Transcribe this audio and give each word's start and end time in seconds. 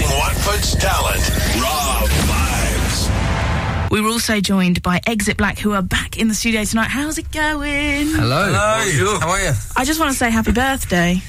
Showcasing 0.00 0.18
Watford's 0.18 0.74
talent. 0.76 1.20
Raw 1.60 2.06
vibes. 2.26 3.90
We 3.90 4.00
were 4.00 4.08
also 4.08 4.40
joined 4.40 4.82
by 4.82 5.00
Exit 5.06 5.36
Black, 5.36 5.58
who 5.58 5.72
are 5.72 5.82
back 5.82 6.18
in 6.18 6.28
the 6.28 6.34
studio 6.34 6.64
tonight. 6.64 6.88
How's 6.88 7.18
it 7.18 7.30
going? 7.32 8.06
Hello. 8.08 8.46
Hello. 8.46 9.18
How 9.20 9.30
are 9.30 9.40
you? 9.40 9.52
I 9.76 9.84
just 9.84 10.00
want 10.00 10.12
to 10.12 10.16
say 10.16 10.30
happy 10.30 10.52
birthday. 10.52 11.20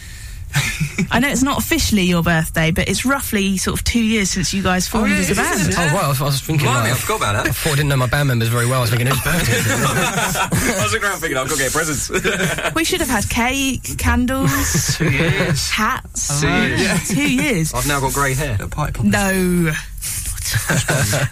I 1.14 1.20
know 1.20 1.28
it's 1.28 1.44
not 1.44 1.58
officially 1.60 2.04
your 2.04 2.24
birthday, 2.24 2.72
but 2.72 2.88
it's 2.88 3.06
roughly 3.06 3.58
sort 3.58 3.78
of 3.78 3.84
two 3.84 4.02
years 4.02 4.29
since 4.31 4.54
you 4.54 4.63
guys 4.63 4.88
formed 4.88 5.12
yeah, 5.12 5.17
as 5.17 5.28
a 5.29 5.31
is 5.31 5.67
it? 5.67 5.76
band. 5.76 5.92
Oh, 5.92 5.96
right. 5.96 6.06
I 6.06 6.08
was, 6.08 6.22
I 6.22 6.26
was 6.26 6.42
thinking. 6.42 6.67
Blimey, 6.67 6.90
like, 6.90 6.92
I 6.94 6.96
forgot 7.02 7.17
about 7.17 7.34
that. 7.44 7.47
I 7.47 7.52
thought 7.52 7.74
I 7.74 7.76
didn't 7.76 7.90
know 7.90 7.97
my 7.97 8.08
band 8.08 8.28
members 8.29 8.47
very 8.47 8.66
well. 8.66 8.78
I 8.78 8.81
was 8.81 8.90
thinking, 8.92 9.08
whose 9.08 9.22
birthday 9.22 9.53
it? 9.53 9.66
I 10.79 10.84
was 10.84 10.94
looking 10.94 11.08
around 11.10 11.20
thinking 11.20 11.38
I've 11.38 11.49
got 11.49 11.58
to 11.58 11.63
get 11.63 11.72
presents. 11.74 12.10
We 12.76 12.85
should 12.85 13.02
have 13.02 13.10
had 13.10 13.29
cake, 13.29 13.98
candles, 13.98 14.96
Two 14.98 15.12
years. 15.12 15.70
hats. 15.70 16.40
Two 16.41 16.48
years. 16.48 17.08
Two 17.09 17.31
years. 17.31 17.73
I've 17.73 17.88
now 17.88 17.99
got 17.99 18.13
grey 18.13 18.33
hair. 18.33 18.58
No. 19.03 19.73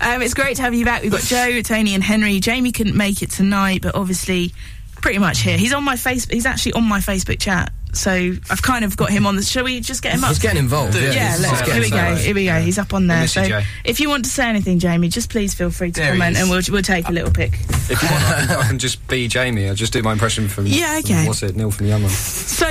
um, 0.02 0.22
it's 0.22 0.34
great 0.34 0.58
to 0.58 0.62
have 0.62 0.74
you 0.74 0.86
back. 0.86 1.02
We've 1.04 1.12
got 1.12 1.22
Joe, 1.22 1.62
Tony, 1.62 1.94
and 1.96 2.04
Henry. 2.04 2.40
Jamie 2.40 2.72
couldn't 2.72 2.96
make 2.96 3.22
it 3.22 3.30
tonight, 3.32 3.82
but 3.82 3.96
obviously, 3.96 4.54
pretty 5.02 5.20
much 5.20 5.42
here. 5.42 5.58
He's 5.58 5.74
on 5.74 5.84
my 5.84 5.96
face. 5.96 6.26
He's 6.26 6.46
actually 6.46 6.74
on 6.74 6.84
my 6.84 7.00
Facebook 7.00 7.40
chat, 7.40 7.72
so 7.94 8.12
I've 8.12 8.62
kind 8.62 8.86
of 8.86 8.96
got 8.98 9.10
him 9.10 9.26
on. 9.26 9.36
The, 9.36 9.42
shall 9.42 9.64
we 9.64 9.80
just 9.80 10.04
get 10.04 10.14
him 10.14 10.24
up? 10.24 10.30
He's 10.30 10.40
getting 10.40 10.60
involved. 10.60 10.96
Yeah, 10.96 11.12
yeah, 11.12 11.38
let's, 11.40 11.60
he's 11.62 11.72
here 11.72 11.82
we 11.82 11.90
go. 11.90 11.98
involved. 11.98 12.22
Here 12.22 12.36
we 12.36 12.46
go. 12.46 12.60
He's 12.60 12.78
up 12.78 12.94
on 12.94 13.08
there. 13.08 13.22
miss 13.22 13.36
you, 13.36 13.46
So, 13.46 13.62
if 13.84 14.00
you 14.00 14.10
want 14.10 14.26
to 14.26 14.32
say 14.32 14.48
anything, 14.48 14.80
Jamie, 14.80 15.10
just 15.10 15.30
please 15.30 15.54
feel 15.54 15.72
free 15.72 15.92
to 15.92 16.00
There 16.00 16.12
comment, 16.12 16.38
and 16.38 16.50
we'll 16.50 16.62
we'll 16.70 16.82
take 16.82 17.10
a 17.10 17.12
little 17.12 17.32
pic. 17.32 17.54
If 17.92 18.02
you 18.04 18.10
want, 18.10 18.24
I 18.52 18.68
can, 18.68 18.80
just 18.80 19.06
be 19.08 19.28
Jamie. 19.28 19.68
I'll 19.68 19.76
just 19.76 19.94
do 19.94 20.04
my 20.04 20.14
impression 20.14 20.48
from. 20.48 20.68
Yeah, 20.68 21.00
from- 21.02 21.12
okay. 21.12 21.28
what's 21.28 21.44
it? 21.44 21.56
Neil 21.56 21.72
from 21.72 21.88
the 21.88 21.92
Young 21.92 22.08
So 22.10 22.68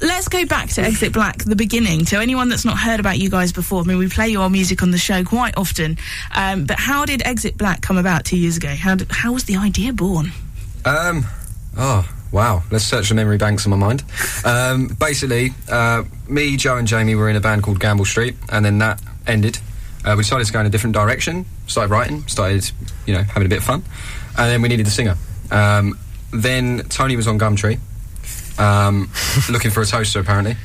let's 0.00 0.28
go 0.28 0.46
back 0.46 0.68
to 0.70 0.82
Exit 0.82 1.12
Black, 1.12 1.44
the 1.44 1.56
beginning. 1.56 2.04
To 2.06 2.18
anyone 2.20 2.48
that's 2.48 2.64
not 2.64 2.78
heard 2.78 3.00
about 3.00 3.18
you 3.18 3.28
guys 3.30 3.52
before, 3.52 3.80
I 3.82 3.84
mean, 3.84 3.98
we 3.98 4.08
play 4.08 4.28
your 4.28 4.48
music 4.48 4.82
on 4.82 4.90
the 4.90 4.98
show 4.98 5.24
quite 5.24 5.56
often. 5.56 5.98
Um, 6.34 6.64
but 6.64 6.78
how 6.78 7.04
did 7.04 7.22
Exit 7.26 7.58
Black 7.58 7.82
come 7.82 7.96
about 7.98 8.24
two 8.24 8.36
years 8.38 8.56
ago? 8.56 8.68
How 8.68 8.94
did, 8.94 9.10
how 9.10 9.32
was 9.32 9.44
the 9.44 9.56
idea 9.56 9.92
born? 9.92 10.32
Um, 10.84 11.26
oh, 11.76 12.08
wow. 12.32 12.62
Let's 12.70 12.84
search 12.84 13.08
the 13.08 13.14
memory 13.14 13.38
banks 13.38 13.64
in 13.66 13.70
my 13.70 13.76
mind. 13.76 14.04
Um, 14.44 14.88
basically, 14.88 15.50
uh, 15.70 16.04
me, 16.28 16.56
Joe, 16.56 16.76
and 16.76 16.86
Jamie 16.86 17.14
were 17.14 17.28
in 17.28 17.36
a 17.36 17.40
band 17.40 17.62
called 17.62 17.80
Gamble 17.80 18.04
Street, 18.04 18.36
and 18.50 18.64
then 18.64 18.78
that 18.78 19.00
ended. 19.26 19.58
Uh, 20.04 20.14
we 20.16 20.22
decided 20.22 20.46
to 20.46 20.52
go 20.52 20.60
in 20.60 20.66
a 20.66 20.70
different 20.70 20.94
direction, 20.94 21.44
started 21.66 21.90
writing, 21.90 22.26
started, 22.28 22.70
you 23.06 23.14
know, 23.14 23.22
having 23.22 23.46
a 23.46 23.48
bit 23.48 23.58
of 23.58 23.64
fun, 23.64 23.82
and 24.38 24.50
then 24.50 24.62
we 24.62 24.68
needed 24.68 24.86
a 24.86 24.90
singer. 24.90 25.16
Um, 25.50 25.98
then 26.32 26.80
Tony 26.88 27.16
was 27.16 27.26
on 27.26 27.38
Gumtree, 27.38 27.78
um, 28.58 29.10
looking 29.50 29.70
for 29.70 29.82
a 29.82 29.86
toaster 29.86 30.20
apparently, 30.20 30.56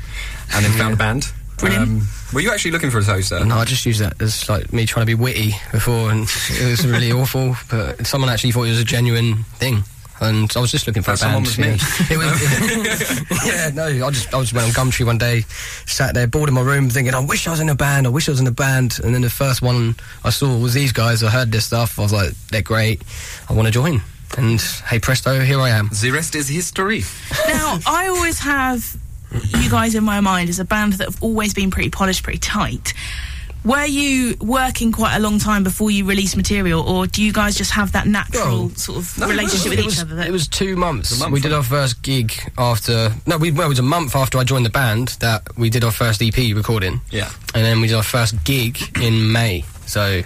and 0.54 0.66
then 0.66 0.72
found 0.74 0.94
a 0.94 0.98
band. 0.98 1.32
Um, 1.64 2.08
were 2.34 2.40
you 2.40 2.52
actually 2.52 2.72
looking 2.72 2.90
for 2.90 3.00
a 3.00 3.04
toaster? 3.04 3.44
No, 3.46 3.58
I 3.58 3.66
just 3.66 3.86
used 3.86 4.02
that 4.02 4.20
as 4.22 4.50
like 4.50 4.74
me 4.74 4.86
trying 4.86 5.06
to 5.06 5.16
be 5.16 5.16
witty 5.16 5.52
before, 5.72 6.12
and 6.12 6.24
it 6.50 6.70
was 6.70 6.88
really 6.88 7.12
awful. 7.12 7.56
But 7.70 8.06
someone 8.08 8.30
actually 8.30 8.52
thought 8.52 8.64
it 8.64 8.72
was 8.72 8.82
a 8.82 8.86
genuine 8.86 9.44
thing, 9.44 9.84
and 10.22 10.52
I 10.56 10.60
was 10.60 10.72
just 10.72 10.88
looking 10.88 11.02
for 11.04 11.12
That 11.16 11.22
a 11.22 11.26
band. 11.26 11.48
someone 11.48 11.78
was 11.78 12.00
me. 12.00 12.08
yeah. 12.10 12.14
It 12.14 12.18
was, 12.18 13.46
yeah, 13.46 13.70
no, 13.74 14.08
I 14.08 14.10
just 14.12 14.34
I 14.34 14.40
just 14.40 14.54
went 14.54 14.68
on 14.68 14.74
Gumtree 14.74 15.06
one 15.06 15.18
day, 15.18 15.42
sat 15.86 16.14
there 16.14 16.28
bored 16.28 16.48
in 16.50 16.56
my 16.56 16.62
room, 16.62 16.90
thinking 16.90 17.14
I 17.14 17.20
wish 17.20 17.48
I 17.48 17.52
was 17.52 17.60
in 17.60 17.70
a 17.70 17.76
band. 17.76 18.06
I 18.06 18.10
wish 18.10 18.28
I 18.30 18.32
was 18.32 18.40
in 18.40 18.48
a 18.48 18.52
band. 18.52 19.00
And 19.04 19.14
then 19.14 19.22
the 19.22 19.30
first 19.30 19.62
one 19.62 19.96
I 20.24 20.30
saw 20.30 20.58
was 20.58 20.74
these 20.74 20.92
guys. 20.94 21.24
I 21.24 21.30
heard 21.30 21.52
this 21.52 21.66
stuff. 21.66 22.00
I 22.00 22.04
was 22.04 22.14
like, 22.14 22.32
they're 22.52 22.62
great. 22.62 23.02
I 23.50 23.54
want 23.54 23.68
to 23.68 23.72
join. 23.72 24.02
And 24.38 24.62
hey 24.62 25.00
presto, 25.00 25.40
here 25.42 25.60
I 25.60 25.70
am. 25.72 25.90
The 26.02 26.12
rest 26.12 26.36
is 26.36 26.48
history. 26.48 27.04
Now, 27.48 27.80
I 27.86 28.08
always 28.08 28.40
have 28.40 28.96
you 29.60 29.70
guys 29.70 29.96
in 29.96 30.04
my 30.04 30.20
mind 30.22 30.50
as 30.50 30.60
a 30.60 30.66
band 30.66 30.94
that 30.94 31.06
have 31.08 31.22
always 31.24 31.54
been 31.54 31.72
pretty 31.72 31.90
polished, 31.90 32.24
pretty 32.24 32.40
tight. 32.40 32.94
Were 33.64 33.86
you 33.86 34.36
working 34.42 34.92
quite 34.92 35.16
a 35.16 35.20
long 35.20 35.38
time 35.38 35.64
before 35.64 35.92
you 35.92 36.04
released 36.06 36.36
material, 36.36 36.82
or 36.82 37.06
do 37.06 37.24
you 37.24 37.32
guys 37.32 37.56
just 37.56 37.72
have 37.72 37.92
that 37.92 38.08
natural 38.08 38.58
Well, 38.68 38.70
sort 38.72 38.98
of 38.98 39.20
no, 39.20 39.28
relationship 39.28 39.70
with 39.70 39.80
each 39.80 39.86
was, 39.86 40.02
other? 40.02 40.20
It 40.22 40.32
was 40.32 40.48
two 40.48 40.76
months. 40.76 41.16
A 41.16 41.20
month, 41.20 41.32
we 41.32 41.40
did 41.42 41.52
wasn't 41.52 41.72
our 41.74 41.80
first 41.80 42.02
gig 42.02 42.34
after. 42.58 43.12
No, 43.28 43.38
we, 43.38 43.52
well, 43.52 43.68
it 43.68 43.70
was 43.70 43.78
a 43.80 43.84
month 43.84 44.16
after 44.16 44.40
I 44.40 44.44
joined 44.44 44.66
the 44.66 44.72
band 44.72 45.10
that 45.20 45.44
we 45.58 45.70
did 45.70 45.84
our 45.84 45.92
first 45.92 46.24
EP 46.24 46.36
recording. 46.56 47.02
Yeah. 47.12 47.30
And 47.54 47.64
then 47.64 47.82
we 47.82 47.88
did 47.88 47.96
our 47.98 48.04
first 48.04 48.44
gig 48.44 48.80
in 49.00 49.32
May. 49.32 49.64
So, 49.86 50.22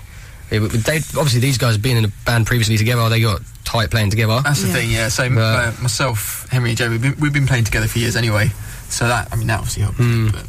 it, 0.49 0.59
they, 0.59 0.97
obviously, 0.97 1.41
these 1.41 1.57
guys 1.57 1.77
being 1.77 1.97
in 1.97 2.05
a 2.05 2.11
band 2.25 2.47
previously 2.47 2.77
together, 2.77 3.09
they 3.09 3.19
got 3.19 3.41
tight 3.65 3.91
playing 3.91 4.11
together. 4.11 4.39
That's 4.45 4.61
the 4.61 4.67
Yeah. 4.69 4.73
thing, 4.73 4.91
yeah. 4.91 5.07
So 5.09 5.29
But- 5.29 5.39
uh, 5.41 5.71
myself, 5.81 6.47
Henry, 6.51 6.69
and 6.69 6.77
Joe, 6.77 6.89
we've 6.89 7.01
been, 7.01 7.15
we've 7.19 7.33
been 7.33 7.47
playing 7.47 7.65
together 7.65 7.87
for 7.89 7.99
years 7.99 8.15
anyway. 8.15 8.51
So 8.87 9.07
that, 9.09 9.27
I 9.33 9.35
mean, 9.35 9.47
that 9.47 9.57
obviously 9.59 9.81
helped. 9.83 9.97
Hmm. 9.97 10.27
But 10.29 10.45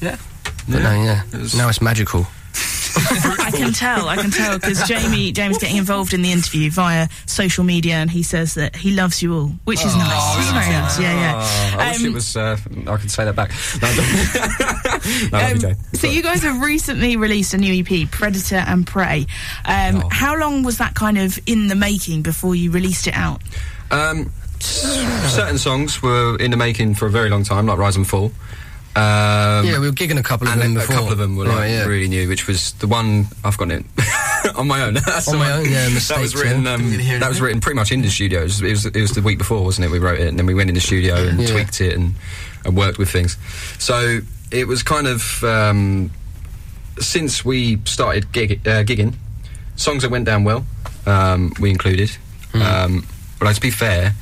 yeah, 0.00 0.16
But 0.68 0.82
no, 0.82 0.92
yeah. 0.92 1.22
It 1.32 1.38
was- 1.40 1.54
Now 1.54 1.68
it's 1.68 1.80
magical. 1.80 2.26
I 2.98 3.50
can 3.54 3.74
tell, 3.74 4.08
I 4.08 4.16
can 4.16 4.30
tell, 4.30 4.58
because 4.58 4.82
Jamie, 4.88 5.30
Jamie's 5.30 5.58
getting 5.58 5.76
involved 5.76 6.14
in 6.14 6.22
the 6.22 6.32
interview 6.32 6.70
via 6.70 7.08
social 7.26 7.62
media, 7.62 7.94
and 7.96 8.10
he 8.10 8.22
says 8.22 8.54
that 8.54 8.74
he 8.74 8.92
loves 8.92 9.22
you 9.22 9.34
all, 9.34 9.48
which 9.64 9.84
is 9.84 9.94
nice. 9.94 10.38
It's 10.38 10.50
very 10.50 10.70
nice, 10.72 10.98
yeah, 10.98 11.14
yeah. 11.14 11.74
Oh, 11.74 11.78
I 11.78 11.88
wish 11.90 12.00
Um, 12.00 12.06
it 12.06 12.12
was. 12.14 12.36
Uh, 12.36 12.56
I 12.86 12.96
can 12.96 13.08
say 13.10 13.24
that 13.26 13.36
back. 13.36 13.50
No, 13.82 13.88
no, 15.38 15.38
I 15.38 15.48
you, 15.48 15.54
Um, 15.54 15.58
Jay. 15.60 15.74
so 15.92 16.06
you 16.06 16.22
guys 16.22 16.42
have 16.42 16.60
recently 16.62 17.16
released 17.18 17.52
a 17.52 17.58
new 17.58 17.84
EP, 17.84 18.10
Predator 18.10 18.56
and 18.66 18.86
Prey. 18.86 19.26
Um, 19.66 19.96
Oh. 20.04 20.08
How 20.10 20.34
long 20.38 20.62
was 20.62 20.78
that 20.78 20.94
kind 20.94 21.18
of 21.18 21.38
in 21.46 21.68
the 21.68 21.74
making 21.76 22.22
before 22.22 22.54
you 22.54 22.70
released 22.70 23.06
it 23.06 23.14
out? 23.14 23.42
Um, 23.90 24.32
certain 24.60 25.58
songs 25.58 26.02
were 26.02 26.36
in 26.38 26.50
the 26.50 26.56
making 26.56 26.94
for 26.94 27.06
a 27.06 27.10
very 27.10 27.28
long 27.28 27.44
time, 27.44 27.66
like 27.66 27.76
Rise 27.78 27.96
and 27.96 28.06
Fall. 28.08 28.32
Um, 28.96 29.66
yeah, 29.66 29.78
we 29.78 29.86
were 29.86 29.92
gigging 29.92 30.18
a 30.18 30.22
couple 30.22 30.46
of 30.48 30.54
and 30.54 30.62
them 30.62 30.76
a, 30.76 30.78
a 30.78 30.80
before. 30.82 30.96
couple 30.96 31.12
of 31.12 31.18
them 31.18 31.36
were 31.36 31.44
like 31.44 31.56
Right, 31.56 31.70
yeah. 31.70 31.84
really 31.84 32.08
new, 32.08 32.28
which 32.28 32.46
was 32.46 32.72
the 32.74 32.86
one 32.86 33.26
I've 33.44 33.58
got 33.58 33.70
it 33.70 33.84
on 34.56 34.66
my 34.66 34.82
own. 34.82 34.94
That's 35.06 35.28
On 35.28 35.38
my 35.38 35.50
one. 35.50 35.66
own, 35.66 35.72
yeah, 35.72 35.88
That 35.90 36.18
was 36.18 36.34
written. 36.34 36.66
Um, 36.66 36.90
that 37.20 37.28
was 37.28 37.40
written 37.40 37.60
pretty 37.60 37.76
much 37.76 37.92
in 37.92 38.00
the 38.00 38.08
studio. 38.10 38.40
It 38.40 38.44
was, 38.44 38.62
it 38.62 38.70
was 38.70 38.86
it 38.86 39.00
was 39.00 39.10
the 39.12 39.20
week 39.22 39.36
before, 39.38 39.62
wasn't 39.64 39.86
it? 39.86 39.90
We 39.90 39.98
wrote 39.98 40.18
it, 40.20 40.28
and 40.28 40.38
then 40.38 40.46
we 40.46 40.54
went 40.54 40.70
in 40.70 40.74
the 40.74 40.80
studio 40.80 41.14
and 41.16 41.38
Yeah. 41.40 41.46
tweaked 41.48 41.80
it 41.82 41.94
and, 41.94 42.14
and 42.64 42.76
worked 42.76 42.96
with 42.98 43.10
things. 43.10 43.36
So 43.78 44.20
it 44.50 44.66
was 44.66 44.82
kind 44.82 45.06
of 45.06 45.44
um, 45.44 46.10
since 46.98 47.44
we 47.44 47.78
started 47.84 48.32
gig, 48.32 48.66
uh, 48.66 48.82
gigging, 48.84 49.14
songs 49.76 50.02
that 50.04 50.10
went 50.10 50.24
down 50.24 50.44
well, 50.44 50.64
um, 51.04 51.52
we 51.60 51.68
included. 51.70 52.10
Um, 52.54 53.06
but 53.38 53.44
like, 53.44 53.54
to 53.56 53.60
be 53.60 53.70
fair, 53.70 54.14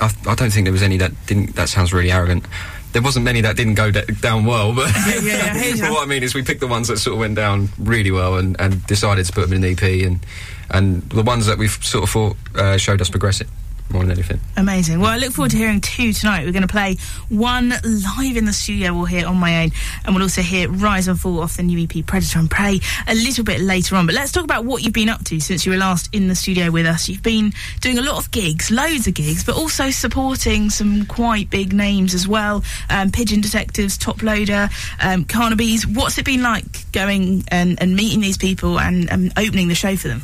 I, 0.00 0.12
I 0.26 0.34
don't 0.34 0.50
think 0.50 0.64
there 0.64 0.72
was 0.72 0.82
any 0.82 0.96
that 0.96 1.12
didn't. 1.26 1.54
That 1.54 1.68
sounds 1.68 1.92
really 1.92 2.10
arrogant. 2.10 2.44
There 2.92 3.02
wasn't 3.02 3.24
many 3.24 3.42
that 3.42 3.56
didn't 3.56 3.74
go 3.74 3.90
d- 3.90 4.00
down 4.20 4.44
well, 4.44 4.74
but, 4.74 4.90
yeah, 5.22 5.54
yeah, 5.54 5.74
but 5.80 5.90
what 5.92 6.02
I 6.02 6.06
mean 6.06 6.22
is 6.22 6.34
we 6.34 6.42
picked 6.42 6.60
the 6.60 6.66
ones 6.66 6.88
that 6.88 6.98
sort 6.98 7.14
of 7.14 7.20
went 7.20 7.34
down 7.34 7.68
really 7.78 8.10
well 8.10 8.38
and, 8.38 8.58
and 8.58 8.84
decided 8.86 9.26
to 9.26 9.32
put 9.32 9.42
them 9.42 9.52
in 9.52 9.64
an 9.64 9.72
EP, 9.72 9.82
and 10.06 10.24
and 10.70 11.02
the 11.10 11.22
ones 11.22 11.46
that 11.46 11.58
we've 11.58 11.78
sort 11.84 12.04
of 12.04 12.10
thought 12.10 12.36
uh, 12.54 12.76
showed 12.76 13.00
us 13.00 13.10
progressing 13.10 13.48
more 13.90 14.02
than 14.02 14.12
anything. 14.12 14.40
Amazing. 14.56 15.00
Well, 15.00 15.10
I 15.10 15.16
look 15.16 15.32
forward 15.32 15.50
to 15.52 15.56
hearing 15.56 15.80
two 15.80 16.12
tonight. 16.12 16.44
We're 16.44 16.52
going 16.52 16.62
to 16.62 16.68
play 16.68 16.96
one 17.28 17.70
live 17.70 18.36
in 18.36 18.44
the 18.44 18.52
studio. 18.52 18.92
We'll 18.92 19.06
hear 19.06 19.26
on 19.26 19.36
my 19.36 19.64
own, 19.64 19.70
and 20.04 20.14
we'll 20.14 20.24
also 20.24 20.42
hear 20.42 20.70
Rise 20.70 21.08
and 21.08 21.18
Fall 21.18 21.40
off 21.40 21.56
the 21.56 21.62
new 21.62 21.82
EP 21.82 22.04
Predator 22.04 22.38
and 22.38 22.50
Prey 22.50 22.80
a 23.06 23.14
little 23.14 23.44
bit 23.44 23.60
later 23.60 23.96
on. 23.96 24.06
But 24.06 24.14
let's 24.14 24.32
talk 24.32 24.44
about 24.44 24.64
what 24.64 24.82
you've 24.82 24.92
been 24.92 25.08
up 25.08 25.24
to 25.24 25.40
since 25.40 25.64
you 25.64 25.72
were 25.72 25.78
last 25.78 26.14
in 26.14 26.28
the 26.28 26.34
studio 26.34 26.70
with 26.70 26.86
us. 26.86 27.08
You've 27.08 27.22
been 27.22 27.52
doing 27.80 27.98
a 27.98 28.02
lot 28.02 28.18
of 28.18 28.30
gigs, 28.30 28.70
loads 28.70 29.06
of 29.06 29.14
gigs, 29.14 29.44
but 29.44 29.56
also 29.56 29.90
supporting 29.90 30.70
some 30.70 31.06
quite 31.06 31.50
big 31.50 31.72
names 31.72 32.14
as 32.14 32.28
well. 32.28 32.62
Um, 32.90 33.10
Pigeon 33.10 33.40
Detectives, 33.40 33.98
Toploader, 33.98 34.70
um, 35.00 35.24
Carnaby's. 35.24 35.86
What's 35.86 36.18
it 36.18 36.24
been 36.24 36.42
like 36.42 36.90
going 36.92 37.44
and, 37.48 37.80
and 37.80 37.94
meeting 37.94 38.20
these 38.20 38.38
people 38.38 38.78
and, 38.78 39.10
and 39.10 39.32
opening 39.36 39.68
the 39.68 39.74
show 39.74 39.96
for 39.96 40.08
them? 40.08 40.22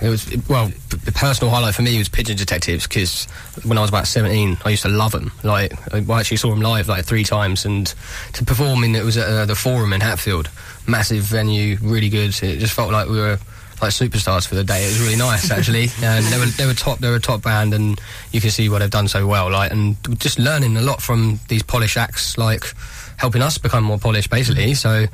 It 0.00 0.08
was 0.08 0.26
well, 0.48 0.70
the 1.04 1.12
personal 1.12 1.52
highlight 1.52 1.74
for 1.74 1.82
me 1.82 1.98
was 1.98 2.08
Pigeon 2.08 2.36
Detectives 2.36 2.86
because 2.86 3.26
when 3.64 3.78
I 3.78 3.80
was 3.80 3.90
about 3.90 4.06
seventeen, 4.06 4.56
I 4.64 4.70
used 4.70 4.82
to 4.82 4.88
love 4.88 5.12
them. 5.12 5.32
Like 5.42 5.72
I 5.92 5.98
actually 6.18 6.36
saw 6.36 6.50
them 6.50 6.60
live 6.60 6.88
like 6.88 7.04
three 7.04 7.24
times, 7.24 7.64
and 7.64 7.92
to 8.34 8.44
perform 8.44 8.84
in 8.84 8.94
it 8.94 9.04
was 9.04 9.16
at 9.16 9.28
uh, 9.28 9.46
the 9.46 9.54
Forum 9.54 9.92
in 9.92 10.00
Hatfield, 10.00 10.48
massive 10.86 11.22
venue, 11.22 11.76
really 11.82 12.08
good. 12.08 12.30
It 12.42 12.58
just 12.58 12.74
felt 12.74 12.92
like 12.92 13.08
we 13.08 13.18
were 13.18 13.38
like 13.82 13.92
superstars 13.92 14.46
for 14.46 14.54
the 14.54 14.64
day. 14.64 14.84
It 14.84 14.88
was 14.88 15.00
really 15.00 15.16
nice 15.16 15.50
actually, 15.50 15.88
and 16.02 16.24
they 16.26 16.38
were 16.38 16.46
they 16.46 16.66
were 16.66 16.74
top. 16.74 16.98
They 16.98 17.08
were 17.08 17.16
a 17.16 17.20
top 17.20 17.42
band, 17.42 17.74
and 17.74 18.00
you 18.32 18.40
can 18.40 18.50
see 18.50 18.68
what 18.68 18.78
they've 18.78 18.90
done 18.90 19.08
so 19.08 19.26
well. 19.26 19.50
Like 19.50 19.72
and 19.72 19.96
just 20.18 20.38
learning 20.38 20.76
a 20.76 20.82
lot 20.82 21.02
from 21.02 21.40
these 21.48 21.62
polished 21.62 21.96
acts, 21.96 22.38
like 22.38 22.64
helping 23.16 23.42
us 23.42 23.58
become 23.58 23.84
more 23.84 23.98
polished, 23.98 24.30
basically. 24.30 24.74
So 24.74 25.06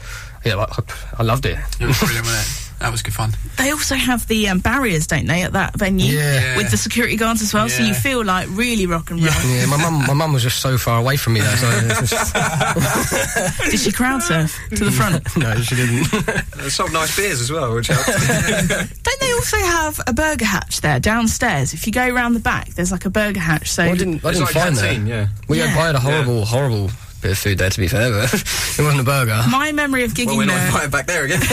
yeah, 0.44 0.56
I, 0.56 0.82
I 1.18 1.22
loved 1.22 1.46
it. 1.46 1.58
it 1.80 2.62
was 2.80 2.82
brilliant, 2.82 2.82
wasn't 2.82 2.82
it? 2.82 2.84
That 2.84 2.90
was 2.92 3.02
good 3.02 3.14
fun. 3.14 3.32
They 3.56 3.70
also 3.70 3.94
have 3.94 4.26
the 4.28 4.48
um, 4.48 4.58
barriers, 4.60 5.06
don't 5.06 5.26
they, 5.26 5.42
at 5.42 5.52
that 5.54 5.76
venue? 5.78 6.12
Yeah. 6.12 6.56
With 6.56 6.70
the 6.70 6.76
security 6.76 7.16
guards 7.16 7.42
as 7.42 7.52
well, 7.54 7.68
so 7.68 7.82
you 7.82 7.94
feel 7.94 8.24
like 8.24 8.48
really 8.50 8.86
rock 8.86 9.10
and 9.10 9.20
roll. 9.20 9.32
Yeah, 9.44 9.66
my 9.66 9.76
mum, 9.76 10.04
my 10.06 10.12
mum 10.14 10.32
was 10.32 10.42
just 10.42 10.60
so 10.60 10.76
far 10.78 10.98
away 11.00 11.16
from 11.16 11.34
me 11.34 11.40
there. 11.40 11.56
So 11.56 11.70
just, 12.04 12.34
Did 13.70 13.80
she 13.80 13.92
crowd 13.92 14.22
surf 14.22 14.56
to 14.70 14.84
the 14.84 14.90
front? 14.90 15.24
no, 15.36 15.54
she 15.62 15.74
didn't. 15.74 16.06
They 16.56 16.70
sold 16.70 16.92
nice 16.92 17.14
beers 17.16 17.40
as 17.40 17.52
well, 17.52 17.74
which 17.74 17.86
helped. 17.88 18.06
Don't 18.08 19.20
they 19.20 19.32
also 19.32 19.56
have 19.58 20.00
a 20.06 20.12
burger 20.12 20.44
hatch 20.46 20.80
there 20.80 20.98
downstairs? 20.98 21.72
If 21.74 21.86
you 21.86 21.92
go 21.92 22.08
around 22.08 22.32
the 22.32 22.40
back, 22.40 22.68
there's 22.70 22.90
like 22.90 23.04
a 23.04 23.10
burger 23.10 23.40
hatch. 23.40 23.70
So 23.70 23.84
I 23.84 23.94
didn't, 23.96 24.24
I 24.24 24.30
didn't 24.32 24.44
like 24.46 24.54
find 24.54 24.76
canteen, 24.76 25.04
that. 25.04 25.10
yeah. 25.10 25.26
We 25.48 25.58
had, 25.58 25.70
Yeah. 25.70 25.82
I 25.82 25.86
had 25.86 25.94
a 25.94 26.00
horrible, 26.00 26.44
horrible 26.44 26.90
bit 27.22 27.30
of 27.32 27.38
food 27.38 27.58
there 27.58 27.70
to 27.70 27.78
be 27.80 27.88
fair, 27.88 28.10
but 28.10 28.32
it 28.34 28.82
wasn't 28.82 29.00
a 29.00 29.04
burger. 29.04 29.42
My 29.50 29.72
memory 29.72 30.04
of 30.04 30.12
gigging 30.12 30.26
Well, 30.26 30.36
we're 30.38 30.44
not 30.46 30.54
there. 30.56 30.66
invited 30.66 30.90
back 30.92 31.06
there 31.06 31.24
again. 31.24 31.40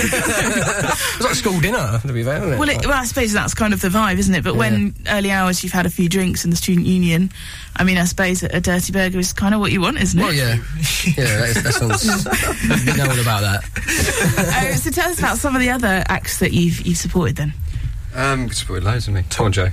It 1.13 1.17
was 1.19 1.21
like 1.27 1.35
school 1.35 1.59
dinner 1.59 1.99
to 2.05 2.13
be 2.13 2.23
fair, 2.23 2.39
wasn't 2.39 2.53
it? 2.55 2.59
Well, 2.59 2.69
it, 2.69 2.85
well, 2.85 2.99
I 2.99 3.05
suppose 3.05 3.31
that's 3.33 3.53
kind 3.53 3.73
of 3.73 3.81
the 3.81 3.89
vibe, 3.89 4.17
isn't 4.17 4.33
it? 4.35 4.43
But 4.43 4.55
when 4.55 4.93
early 5.07 5.31
hours 5.31 5.63
you've 5.63 5.73
had 5.73 5.85
a 5.85 5.89
few 5.89 6.09
drinks 6.09 6.43
in 6.43 6.49
the 6.49 6.55
student 6.57 6.85
union, 6.87 7.31
I 7.75 7.83
mean, 7.83 7.97
I 7.97 8.05
suppose 8.05 8.43
a, 8.43 8.47
a 8.57 8.59
dirty 8.59 8.91
burger 8.91 9.19
is 9.19 9.31
kind 9.33 9.53
of 9.53 9.59
what 9.61 9.71
you 9.71 9.79
want, 9.81 9.99
isn't 10.01 10.19
it? 10.19 10.23
well, 10.23 10.33
yeah, 10.33 10.55
yeah, 11.17 11.37
that, 11.39 11.49
is, 11.49 11.63
that 11.63 11.73
sounds. 11.73 12.85
we 12.85 12.97
know 12.97 13.09
all 13.09 13.19
about 13.19 13.41
that. 13.41 13.63
Uh, 14.53 14.75
so 14.75 14.89
tell 14.91 15.09
us 15.09 15.19
about 15.19 15.37
some 15.37 15.55
of 15.55 15.61
the 15.61 15.69
other 15.69 16.03
acts 16.07 16.39
that 16.39 16.51
you've 16.53 16.81
you've 16.81 16.97
supported 16.97 17.35
then. 17.35 17.53
um, 18.15 18.49
supported 18.51 18.83
loads 18.83 19.07
of 19.07 19.13
me. 19.13 19.23
Tom 19.29 19.47
and 19.47 19.55
Joe. 19.55 19.69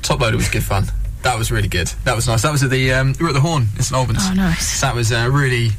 Toploader 0.00 0.34
was 0.36 0.48
good 0.48 0.62
fun. 0.64 0.84
That 1.24 1.36
was 1.38 1.50
really 1.50 1.68
good. 1.68 1.88
That 2.04 2.14
was 2.14 2.28
nice. 2.28 2.42
That 2.42 2.52
was 2.52 2.62
at 2.62 2.70
the 2.70 2.92
um, 2.92 3.14
we 3.18 3.24
were 3.24 3.30
at 3.30 3.34
the 3.34 3.40
Horn 3.40 3.62
in 3.76 3.82
St 3.82 3.98
Albans. 3.98 4.20
Oh, 4.22 4.34
nice. 4.34 4.78
So 4.78 4.86
that 4.86 4.94
was 4.94 5.10
uh, 5.10 5.28
really 5.32 5.70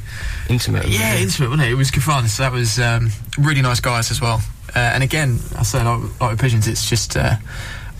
Intimate. 0.48 0.86
yeah 0.88 1.16
intimate, 1.16 1.48
wasn't 1.50 1.68
it? 1.68 1.72
It 1.72 1.76
was 1.76 1.90
good 1.90 2.02
fun. 2.02 2.28
So 2.28 2.42
that 2.42 2.52
was 2.52 2.78
um, 2.78 3.10
really 3.38 3.62
nice 3.62 3.80
guys 3.80 4.10
as 4.10 4.20
well. 4.20 4.40
Uh, 4.74 4.78
and 4.80 5.02
again, 5.02 5.38
I 5.56 5.62
say 5.62 5.82
like, 5.82 6.20
like 6.20 6.30
with 6.32 6.40
Pigeons, 6.40 6.66
it's 6.68 6.88
just 6.88 7.16
uh, 7.16 7.36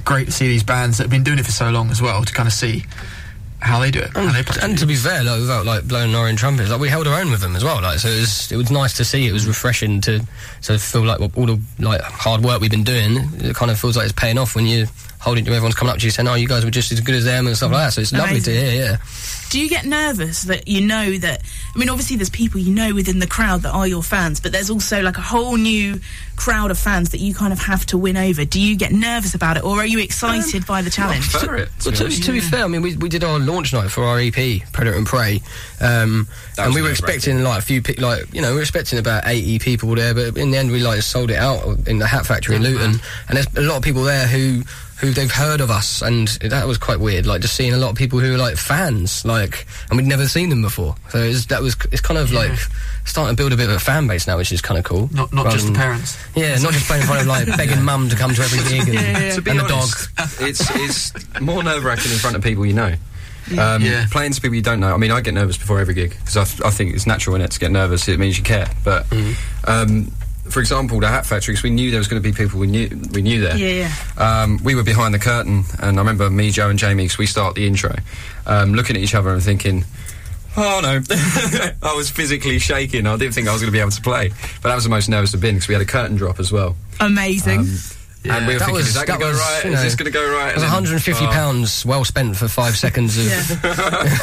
great 0.05 0.27
to 0.27 0.33
see 0.33 0.47
these 0.49 0.63
bands 0.65 0.99
that 0.99 1.05
have 1.05 1.11
been 1.11 1.25
doing 1.25 1.39
it 1.39 1.45
for 1.47 1.53
so 1.53 1.71
long 1.71 1.91
as 1.91 2.03
well 2.03 2.23
to 2.25 2.33
kind 2.33 2.47
of 2.47 2.53
see 2.53 2.85
how 3.61 3.81
they 3.81 3.91
do 3.91 4.01
it. 4.01 4.11
how 4.15 4.31
they 4.33 4.45
And, 4.61 4.77
to 4.79 4.87
be 4.87 4.95
fair, 4.97 5.25
like 5.25 5.41
without 5.41 5.65
like 5.65 5.87
blowing 5.89 6.15
our 6.15 6.29
own 6.29 6.37
trumpets, 6.37 6.69
like 6.71 6.81
we 6.81 6.89
held 6.89 7.07
our 7.07 7.19
own 7.21 7.31
with 7.31 7.41
them 7.41 7.57
as 7.57 7.65
well. 7.65 7.81
Like 7.81 8.01
so, 8.01 8.09
it 8.09 8.21
was 8.21 8.53
it 8.53 8.57
was 8.57 8.71
nice 8.71 8.97
to 8.99 9.05
see. 9.05 9.27
It 9.27 9.33
was 9.33 9.47
refreshing 9.47 10.01
to 10.03 10.21
to 10.63 10.79
feel 10.79 11.05
like 11.05 11.21
all 11.21 11.47
the 11.47 11.61
like 11.79 12.01
hard 12.03 12.43
work 12.43 12.61
we've 12.61 12.71
been 12.71 12.85
doing. 12.85 13.19
It 13.39 13.55
kind 13.55 13.71
of 13.71 13.79
feels 13.79 13.97
like 13.97 14.05
it's 14.05 14.13
paying 14.13 14.37
off 14.37 14.55
when 14.57 14.67
you 14.67 14.87
holding 15.19 15.45
to 15.45 15.51
everyone's 15.53 15.75
coming 15.75 15.93
up 15.93 15.99
to 15.99 16.05
you 16.05 16.11
saying, 16.11 16.29
"Oh, 16.29 16.35
you 16.35 16.49
guys 16.49 16.65
were 16.65 16.71
just 16.71 16.93
as 16.93 17.01
good 17.01 17.15
as 17.15 17.25
them" 17.25 17.47
and 17.47 17.57
stuff 17.57 17.73
like 17.73 17.87
that. 17.87 17.93
So 17.93 18.01
it's 18.01 18.13
lovely 18.13 18.41
to 18.41 18.51
hear. 18.51 18.83
Yeah. 18.83 18.97
Do 19.51 19.61
you 19.61 19.69
get 19.69 19.87
nervous 19.87 20.43
that 20.45 20.67
you 20.67 20.81
know 20.81 21.17
that? 21.19 21.43
I 21.75 21.79
mean, 21.79 21.89
obviously, 21.89 22.17
there's 22.17 22.31
people 22.31 22.61
you 22.61 22.75
know 22.75 22.95
within 22.95 23.21
the 23.21 23.27
crowd 23.27 23.63
that 23.63 23.71
are 23.71 23.87
your 23.87 24.03
fans, 24.03 24.41
but 24.41 24.53
there's 24.53 24.71
also 24.71 25.03
like 25.03 25.19
a 25.19 25.23
whole 25.23 25.57
new 25.57 26.01
crowd 26.35 26.71
of 26.71 26.79
fans 26.79 27.11
that 27.11 27.19
you 27.19 27.35
kind 27.35 27.53
of 27.53 27.59
have 27.61 27.87
to 27.87 27.99
win 27.99 28.17
over. 28.17 28.45
Do 28.45 28.61
you 28.61 28.77
get 28.77 28.93
nervous 28.93 29.35
about 29.35 29.57
it, 29.57 29.65
or 29.65 29.79
are 29.79 29.87
you 29.87 29.99
excited 30.01 30.67
by 30.67 30.83
the 30.83 30.91
challenge? 30.91 31.31
Prefer 31.31 31.57
it. 31.57 31.69
Well, 31.85 31.95
to, 31.95 32.09
to 32.09 32.33
be 32.33 32.41
fair, 32.41 32.65
I 32.65 32.69
mean, 32.69 32.83
we, 32.83 32.97
we 32.97 33.09
did 33.09 33.25
our 33.25 33.39
launch 33.39 33.73
night 33.73 33.91
for 33.91 34.05
our 34.05 34.19
EP, 34.19 34.35
Predator 34.73 34.97
and 34.97 35.07
Prey, 35.07 35.41
um, 35.81 36.27
and 36.59 36.75
we 36.75 36.83
were 36.83 36.91
expecting 36.91 37.43
like 37.43 37.61
a 37.61 37.63
few, 37.63 37.83
pe- 37.83 37.95
like 37.95 38.33
you 38.35 38.43
know, 38.43 38.51
we 38.51 38.57
were 38.57 38.63
expecting 38.63 38.99
about 38.99 39.27
eighty 39.27 39.59
people 39.59 39.95
there, 39.95 40.15
but 40.15 40.37
in 40.37 40.51
the 40.51 40.59
end, 40.59 40.71
we 40.71 40.81
like 40.81 41.03
sold 41.03 41.31
it 41.31 41.37
out 41.37 41.87
in 41.87 41.99
the 41.99 42.07
Hat 42.07 42.27
Factory 42.27 42.57
in 42.57 42.63
Luton, 42.63 43.01
and 43.29 43.37
there's 43.37 43.47
a 43.57 43.63
lot 43.69 43.77
of 43.77 43.83
people 43.83 44.03
there 44.03 44.27
who 44.27 44.63
who 45.01 45.11
they've 45.11 45.31
heard 45.31 45.61
of 45.61 45.71
us, 45.71 46.01
and 46.03 46.29
that 46.41 46.67
was 46.67 46.79
quite 46.79 47.01
weird. 47.01 47.27
Like 47.27 47.43
just 47.43 47.55
seeing 47.55 47.75
a 47.75 47.77
lot 47.77 47.91
of 47.91 47.97
people 47.97 48.19
who 48.19 48.35
are 48.35 48.39
like 48.39 48.57
fans, 48.57 49.25
like, 49.25 49.67
and 49.91 49.97
we'd 49.99 50.07
never 50.07 50.27
seen 50.27 50.49
them 50.49 50.63
before. 50.63 50.95
So 51.11 51.19
it's, 51.19 51.47
that 51.47 51.61
was 51.63 51.77
it's 51.93 52.01
kind 52.01 52.19
of 52.19 52.33
like 52.33 52.59
starting 53.05 53.37
to 53.37 53.41
build 53.41 53.53
a 53.53 53.57
bit 53.57 53.69
of 53.69 53.77
a 53.77 53.79
fan 53.79 54.07
base 54.07 54.27
now, 54.27 54.37
which 54.39 54.53
is 54.53 54.63
kind 54.63 54.79
of 54.79 54.85
cool. 54.85 55.09
not 55.13 55.33
not 55.33 55.45
Rather 55.47 55.57
just 55.59 55.69
the 55.69 55.75
parents. 55.79 56.17
Yeah, 56.35 56.57
not 56.59 56.73
just 56.73 56.87
playing 56.87 57.03
in 57.03 57.07
front 57.09 57.21
of 57.23 57.27
like 57.27 57.47
begging 57.57 57.83
mum 57.83 58.09
to 58.09 58.17
come 58.17 58.35
to 58.35 58.43
every 58.43 58.59
gig 58.71 58.89
and, 58.95 59.35
to 59.35 59.43
be 59.43 59.51
and 59.51 59.61
the 59.61 59.69
dog. 59.69 59.89
it's 60.41 60.63
it's 60.75 61.41
more 61.41 61.63
nerve 61.63 61.85
wracking 61.85 62.11
in 62.13 62.19
front 62.19 62.35
of 62.37 62.43
people 62.43 62.65
you 62.65 62.73
know. 62.75 62.95
Um, 63.59 63.81
Yeah. 63.83 64.07
Playing 64.11 64.33
to 64.33 64.41
people 64.41 64.57
you 64.57 64.63
don't 64.63 64.81
know. 64.81 64.93
I 64.93 64.97
mean, 64.97 65.13
I 65.13 65.21
get 65.21 65.35
nervous 65.35 65.57
before 65.57 65.79
every 65.79 65.95
gig 65.95 66.11
because 66.19 66.37
I, 66.37 66.45
th- 66.45 66.63
I 66.63 66.71
think 66.71 66.95
it's 66.95 67.07
natural 67.07 67.37
in 67.37 67.43
it 67.43 67.51
to 67.53 67.61
get 67.61 67.71
nervous. 67.71 68.09
It 68.09 68.19
means 68.19 68.37
you 68.39 68.43
care. 68.45 68.69
But 68.83 69.05
Mm-hmm. 69.11 69.71
um, 69.71 70.11
for 70.51 70.61
example, 70.61 71.01
the 71.01 71.09
Hat 71.09 71.27
Factory, 71.27 71.55
'cause 71.55 71.63
we 71.63 71.71
knew 71.71 71.91
there 71.91 71.99
was 72.01 72.09
going 72.09 72.23
to 72.23 72.29
be 72.29 72.35
people 72.35 72.59
we 72.61 72.67
knew 72.67 72.89
we 73.13 73.23
knew 73.23 73.41
there. 73.41 73.57
Yeah, 73.57 73.91
Um, 74.19 74.59
we 74.63 74.75
were 74.75 74.83
behind 74.83 75.13
the 75.15 75.19
curtain, 75.19 75.65
and 75.81 75.97
I 75.99 76.01
remember 76.01 76.29
me, 76.31 76.51
Joe, 76.51 76.69
and 76.71 76.79
Jamie, 76.79 77.05
because 77.05 77.19
we 77.19 77.27
start 77.27 77.55
the 77.55 77.67
intro, 77.67 77.95
um, 78.47 78.75
looking 78.75 78.97
at 78.97 79.03
each 79.03 79.15
other 79.15 79.31
and 79.31 79.43
thinking. 79.43 79.85
Oh 80.59 80.81
no! 80.83 81.03
I 81.83 81.95
was 81.95 82.09
physically 82.09 82.59
shaking. 82.59 83.07
I 83.07 83.17
didn't 83.19 83.35
think 83.35 83.47
I 83.47 83.53
was 83.53 83.61
going 83.61 83.69
to 83.69 83.77
be 83.77 83.81
able 83.81 83.91
to 83.91 84.01
play, 84.01 84.31
but 84.63 84.71
that 84.71 84.75
was 84.75 84.85
the 84.85 84.91
most 84.91 85.07
nervous 85.09 85.35
I've 85.35 85.41
been 85.43 85.57
because 85.57 85.69
we 85.69 85.75
had 85.75 85.83
a 85.83 85.87
curtain 85.87 86.17
drop 86.17 86.41
as 86.41 86.51
well. 86.51 86.77
amazing. 86.99 87.59
Um, 87.61 87.79
and 88.25 88.47
we 88.47 88.55
were 88.55 88.59
That 88.59 88.65
thinking, 88.65 88.75
was- 88.75 88.89
is 88.89 88.95
that 88.95 89.07
going 89.07 89.21
to 89.21 89.27
go 89.27 89.33
right? 89.33 89.65
you 89.67 89.73
Is 89.73 89.83
this 89.83 89.95
going 89.95 90.11
to 90.11 90.19
go 90.19 90.33
right? 90.35 90.49
It 90.49 90.55
was 90.55 90.63
then- 90.63 90.73
150 90.73 91.27
oh. 91.27 91.29
pounds 91.31 91.85
well 91.85 92.05
spent 92.07 92.37
for 92.37 92.49
five 92.49 92.77
seconds 92.77 93.19
of. 93.19 93.27
yeah. 93.27 93.39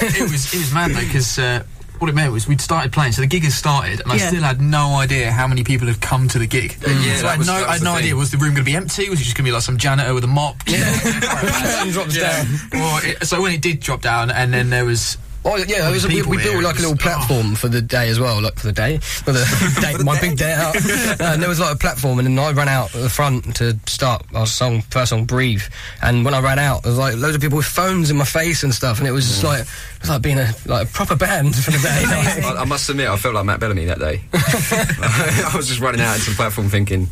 it 0.01 0.21
was 0.23 0.51
it 0.53 0.57
was 0.59 0.73
mad 0.73 0.91
though 0.91 0.99
because 1.01 1.37
uh, 1.39 1.63
what 2.03 2.09
it 2.09 2.15
meant 2.15 2.31
was 2.31 2.47
we'd 2.47 2.61
started 2.61 2.91
playing, 2.91 3.13
so 3.13 3.21
the 3.21 3.27
gig 3.27 3.43
had 3.43 3.51
started, 3.53 4.01
and 4.01 4.11
I 4.11 4.15
Yeah. 4.17 4.27
still 4.27 4.43
had 4.43 4.61
no 4.61 4.95
idea 4.95 5.31
how 5.31 5.47
many 5.47 5.63
people 5.63 5.87
had 5.87 5.99
come 6.01 6.27
to 6.29 6.37
the 6.39 6.45
gig. 6.47 6.77
yeah, 6.81 6.87
so 6.87 6.93
that 6.93 7.25
I 7.25 7.29
had 7.31 7.37
was- 7.39 7.47
no, 7.47 7.59
that 7.59 7.69
I 7.69 7.71
had 7.73 7.81
the 7.81 7.85
no 7.85 7.91
thing. 7.95 8.03
idea. 8.03 8.15
Was 8.15 8.31
the 8.31 8.37
room 8.37 8.53
going 8.53 8.65
to 8.65 8.69
be 8.71 8.75
empty? 8.75 9.09
Was 9.09 9.19
it 9.21 9.23
just 9.23 9.35
going 9.37 9.45
to 9.45 9.49
be 9.49 9.53
like 9.53 9.63
some 9.63 9.77
janitor 9.77 10.13
with 10.13 10.23
a 10.23 10.27
mop? 10.27 10.63
Curtain 10.65 11.91
drops 11.91 12.17
down. 12.17 12.47
Well, 12.73 12.99
it, 13.03 13.25
so 13.25 13.41
when 13.41 13.51
it 13.53 13.61
did 13.61 13.79
drop 13.79 14.01
down, 14.01 14.29
and 14.31 14.53
then 14.53 14.69
there 14.69 14.85
was 14.85 15.17
Oh 15.45 15.57
yeah, 15.57 15.89
was, 15.89 16.07
we, 16.07 16.21
we 16.21 16.37
built 16.37 16.63
like 16.63 16.77
a 16.77 16.81
little 16.81 16.95
platform 16.95 17.55
for 17.55 17.67
the 17.67 17.81
day 17.81 18.07
as 18.07 18.17
well, 18.19 18.41
like 18.41 18.55
for 18.55 18.67
the 18.67 18.73
day, 18.73 18.97
for 19.01 19.33
the 19.33 19.77
day, 19.81 20.01
my 20.03 20.19
big 20.19 20.37
day 20.37 20.53
out. 20.53 20.75
Uh, 20.75 21.33
and 21.33 21.41
there 21.41 21.49
was 21.49 21.59
like 21.59 21.75
a 21.75 21.77
platform, 21.77 22.19
and 22.19 22.27
then 22.27 22.39
I 22.39 22.51
ran 22.51 22.69
out 22.69 22.95
at 22.95 23.01
the 23.01 23.09
front 23.09 23.57
to 23.57 23.77
start 23.85 24.23
our 24.33 24.45
song, 24.45 24.81
first 24.83 25.09
song, 25.09 25.25
"Breathe." 25.25 25.63
And 26.01 26.23
when 26.23 26.33
I 26.33 26.39
ran 26.39 26.59
out, 26.59 26.83
there 26.83 26.91
was 26.91 26.99
like 26.99 27.15
loads 27.17 27.35
of 27.35 27.41
people 27.41 27.57
with 27.57 27.65
phones 27.65 28.09
in 28.09 28.15
my 28.15 28.25
face 28.25 28.63
and 28.63 28.73
stuff, 28.73 28.99
and 28.99 29.07
it 29.07 29.11
was 29.11 29.27
just 29.27 29.43
like 29.43 29.61
it 29.61 30.01
was 30.01 30.09
like 30.09 30.21
being 30.21 30.39
a 30.39 30.53
like 30.65 30.87
a 30.87 30.91
proper 30.91 31.15
band 31.15 31.55
for 31.55 31.71
the 31.71 31.77
day. 31.77 32.03
like. 32.47 32.57
I, 32.57 32.61
I 32.61 32.65
must 32.65 32.89
admit, 32.89 33.09
I 33.09 33.17
felt 33.17 33.35
like 33.35 33.45
Matt 33.45 33.59
Bellamy 33.59 33.85
that 33.85 33.99
day. 33.99 34.21
I 34.33 35.51
was 35.55 35.67
just 35.67 35.81
running 35.81 35.99
out 35.99 36.15
into 36.15 36.29
the 36.29 36.35
platform 36.37 36.69
thinking, 36.69 37.09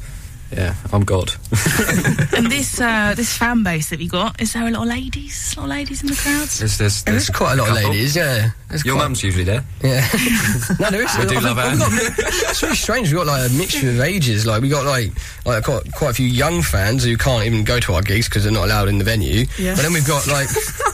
yeah, 0.52 0.76
I'm 0.92 1.04
God. 1.04 1.32
and 2.38 2.52
this 2.52 2.80
uh, 2.82 3.14
this 3.16 3.38
fan 3.38 3.64
base 3.64 3.90
that 3.90 4.00
we 4.00 4.08
got, 4.08 4.40
is 4.42 4.54
there 4.54 4.68
a 4.68 4.72
lot 4.72 4.84
of 4.84 4.88
ladies? 4.90 5.54
A 5.56 5.60
lot 5.60 5.66
of 5.66 5.70
ladies 5.72 6.02
in 6.02 6.08
the 6.08 6.16
crowds? 6.16 6.60
There's, 6.60 6.78
there's, 6.78 7.04
There's 7.04 7.30
quite 7.30 7.54
a 7.54 7.56
lot 7.62 7.70
of 7.70 7.76
ladies, 7.76 8.16
yeah. 8.16 8.52
There's 8.70 8.86
Your 8.86 8.96
quite- 8.96 9.04
mum's 9.06 9.24
usually 9.24 9.44
there. 9.44 9.64
Yeah. 9.84 10.02
no, 10.80 10.90
there 10.92 11.04
is. 11.04 11.10
I 11.16 11.26
do 11.26 11.40
love 11.40 11.58
we've 11.58 11.66
Anne. 11.66 11.80
got- 11.80 11.92
It's 12.52 12.64
really 12.64 12.76
strange. 12.76 13.10
We've 13.10 13.18
got 13.18 13.28
like 13.28 13.50
a 13.50 13.54
mixture 13.54 13.90
of 13.90 14.00
ages. 14.02 14.46
Like 14.46 14.62
we 14.62 14.70
got 14.70 14.86
like 14.86 15.12
like 15.46 15.64
quite, 15.64 15.92
quite 15.94 16.12
a 16.12 16.14
few 16.14 16.28
young 16.28 16.62
fans 16.62 17.04
who 17.04 17.18
can't 17.18 17.46
even 17.46 17.64
go 17.64 17.80
to 17.82 17.94
our 17.94 18.02
gigs 18.02 18.28
because 18.30 18.44
they're 18.44 18.54
not 18.54 18.66
allowed 18.66 18.88
in 18.90 18.98
the 18.98 19.04
venue. 19.04 19.46
Yeah. 19.58 19.76
But 19.76 19.82
then 19.84 19.94
we've 19.94 20.08
got 20.08 20.28
like 20.28 20.48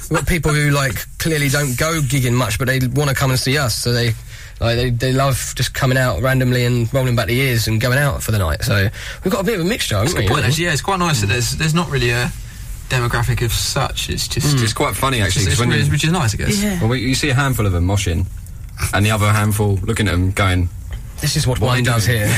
we've 0.10 0.20
got 0.20 0.28
people 0.28 0.54
who 0.54 0.72
like 0.72 1.06
clearly 1.20 1.50
don't 1.50 1.78
go 1.78 2.00
gigging 2.02 2.34
much, 2.34 2.58
but 2.58 2.68
they 2.68 2.80
want 2.80 3.10
to 3.10 3.16
come 3.16 3.30
and 3.32 3.40
see 3.40 3.58
us. 3.58 3.76
So 3.76 3.92
they 3.94 4.14
like 4.60 4.76
they, 4.76 4.90
they 4.90 5.12
love 5.14 5.54
just 5.56 5.74
coming 5.74 5.98
out 5.98 6.22
randomly 6.22 6.66
and 6.66 6.92
rolling 6.94 7.16
back 7.16 7.28
the 7.28 7.40
ears 7.40 7.68
and 7.68 7.80
going 7.80 7.98
out 7.98 8.24
for 8.24 8.32
the 8.32 8.40
night. 8.40 8.64
So 8.64 8.90
we've 9.24 9.32
got 9.32 9.42
a 9.42 9.44
bit 9.46 9.60
of 9.60 9.66
a 9.66 9.70
mixture. 9.70 9.96
That's 9.96 10.14
a 10.14 10.16
good 10.16 10.28
point. 10.30 10.46
Actually, 10.46 10.66
yeah, 10.66 10.74
it's 10.74 10.82
quite 10.82 11.00
nice 11.00 11.22
that 11.22 11.28
there's 11.28 11.52
there's 11.58 11.74
not 11.74 11.90
really 11.90 12.10
a 12.12 12.32
demographic 12.90 13.44
of 13.44 13.52
such. 13.52 14.10
It's 14.10 14.28
just 14.28 14.58
hmm. 14.58 14.64
It's 14.64 14.74
quite 14.74 14.96
funny 14.96 15.18
it's, 15.20 15.28
actually. 15.28 15.44
it's 15.48 15.56
'cause 15.56 15.60
when 15.60 15.70
really- 15.70 15.84
you, 15.86 15.92
which 15.92 16.04
is 16.04 16.12
nice, 16.12 16.34
I 16.34 16.38
guess. 16.38 16.62
Yeah. 16.64 16.82
well, 16.84 16.96
you 16.96 17.16
see 17.16 17.30
a 17.30 17.34
handful 17.36 17.66
of 17.66 17.72
them 17.72 17.86
moshing, 17.86 18.26
and 18.94 19.06
the 19.06 19.12
other 19.12 19.32
handful 19.32 19.76
looking 19.84 20.08
at 20.08 20.12
them 20.12 20.32
going, 20.32 20.70
This 21.22 21.36
is 21.36 21.48
what 21.48 21.60
What 21.60 21.68
wine 21.68 21.84
does 21.84 22.06
here. 22.06 22.28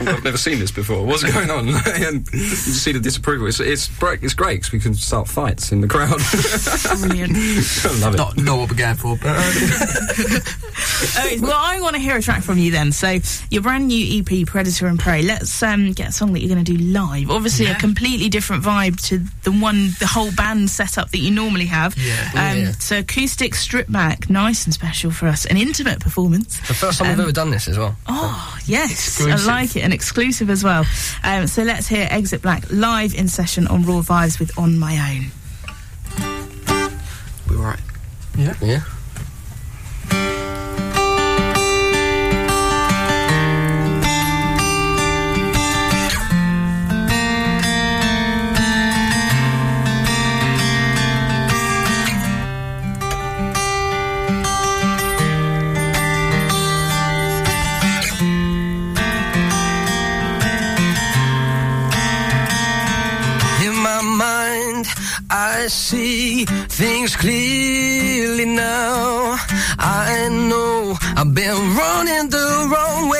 I've 0.00 0.24
never 0.24 0.36
seen 0.36 0.58
this 0.58 0.72
before. 0.72 1.06
What's 1.06 1.22
going 1.22 1.48
on? 1.48 1.68
and 1.86 2.26
you 2.32 2.48
just 2.50 2.82
see 2.82 2.92
the 2.92 2.98
disapproval. 3.00 3.46
It's 3.46 3.60
it's, 3.60 3.88
it's 4.02 4.34
great 4.34 4.56
because 4.56 4.72
we 4.72 4.80
can 4.80 4.94
start 4.94 5.28
fights 5.28 5.70
in 5.72 5.80
the 5.80 5.86
crowd. 5.88 6.18
Brilliant. 7.00 7.36
I 7.84 8.00
love 8.00 8.14
it. 8.14 8.18
Not 8.18 8.36
not 8.36 8.58
what 8.58 8.68
we 8.68 8.74
began 8.74 8.96
for, 8.96 9.16
but 9.16 9.36
Okay, 11.18 11.40
well, 11.40 11.52
I 11.54 11.80
want 11.80 11.94
to 11.94 12.00
hear 12.00 12.16
a 12.16 12.22
track 12.22 12.42
from 12.42 12.58
you 12.58 12.70
then. 12.70 12.92
So, 12.92 13.18
your 13.50 13.62
brand 13.62 13.88
new 13.88 14.20
EP, 14.20 14.46
Predator 14.46 14.86
and 14.86 14.98
Prey. 14.98 15.22
Let's 15.22 15.62
um, 15.62 15.92
get 15.92 16.08
a 16.08 16.12
song 16.12 16.32
that 16.32 16.40
you're 16.40 16.52
going 16.52 16.64
to 16.64 16.76
do 16.76 16.82
live. 16.82 17.30
Obviously, 17.30 17.66
a 17.66 17.74
completely 17.74 18.28
different 18.28 18.62
vibe 18.62 19.00
to 19.08 19.18
the 19.42 19.52
one, 19.52 19.90
the 19.98 20.06
whole 20.06 20.32
band 20.32 20.70
setup 20.70 21.10
that 21.10 21.18
you 21.18 21.30
normally 21.30 21.66
have. 21.66 21.96
Yeah. 21.96 22.30
Um, 22.34 22.58
Yeah. 22.58 22.70
So, 22.72 22.98
acoustic 22.98 23.54
strip 23.54 23.90
back, 23.90 24.30
nice 24.30 24.64
and 24.64 24.72
special 24.74 25.10
for 25.10 25.26
us. 25.26 25.44
An 25.46 25.56
intimate 25.56 26.00
performance. 26.00 26.58
The 26.72 26.78
first 26.78 26.98
time 26.98 27.08
we've 27.08 27.20
ever 27.20 27.32
done 27.32 27.50
this 27.50 27.68
as 27.68 27.78
well. 27.78 27.96
Oh, 28.06 28.58
yes. 28.66 28.90
Exclusive. 28.90 29.48
I 29.48 29.52
like 29.60 29.76
it. 29.76 29.80
And 29.82 29.92
exclusive 29.92 30.50
as 30.50 30.64
well. 30.64 30.84
Um, 31.22 31.46
so, 31.46 31.62
let's 31.62 31.86
hear 31.86 32.06
Exit 32.10 32.42
Black 32.42 32.64
live 32.70 33.14
in 33.14 33.28
session 33.28 33.66
on 33.66 33.84
Raw 33.84 34.00
Vibes 34.00 34.38
with 34.40 34.56
On 34.58 34.78
My 34.78 34.94
Own. 35.14 35.30
we 37.48 37.56
were 37.56 37.64
right. 37.64 37.80
Yeah. 38.36 38.54
Yeah. 38.62 38.82
pictures 67.12 67.16
clearly 67.16 68.44
now. 68.44 69.36
I 69.78 70.28
know 70.30 70.96
I've 71.16 71.34
been 71.34 71.76
running 71.76 72.30
the 72.30 72.68
wrong 72.70 73.10
way. 73.10 73.18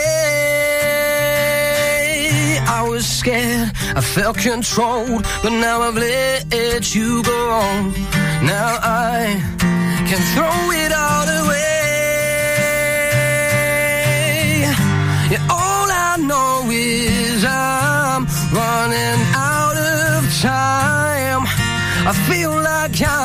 I 2.66 2.88
was 2.88 3.06
scared, 3.06 3.72
I 3.96 4.00
felt 4.00 4.38
controlled, 4.38 5.26
but 5.42 5.50
now 5.50 5.82
I've 5.82 5.96
let 5.96 6.94
you 6.94 7.22
go. 7.22 7.60
Now 8.42 8.78
I 8.82 9.40
can 10.08 10.20
throw 10.34 10.70
it 10.82 10.92
all 10.92 11.28
away. 11.44 11.70
Yeah, 15.30 15.46
all 15.50 15.90
I 15.90 16.16
know 16.18 16.70
is 16.70 17.44
I'm 17.44 18.26
running 18.52 19.20
out 19.34 19.76
of 19.76 20.24
time. 20.40 21.46
I 22.04 22.12
feel 22.28 22.50
like 22.50 23.00
I'm 23.02 23.21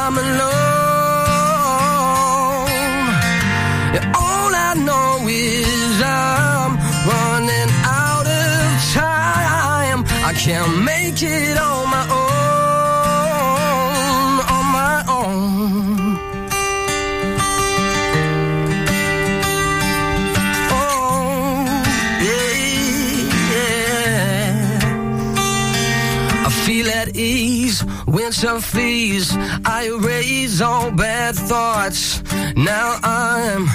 ease, 28.27 28.43
winter 28.43 28.61
flees. 28.61 29.37
I 29.65 29.87
erase 29.87 30.61
all 30.61 30.91
bad 30.91 31.35
thoughts. 31.35 32.21
Now 32.55 32.97
I'm 33.03 33.67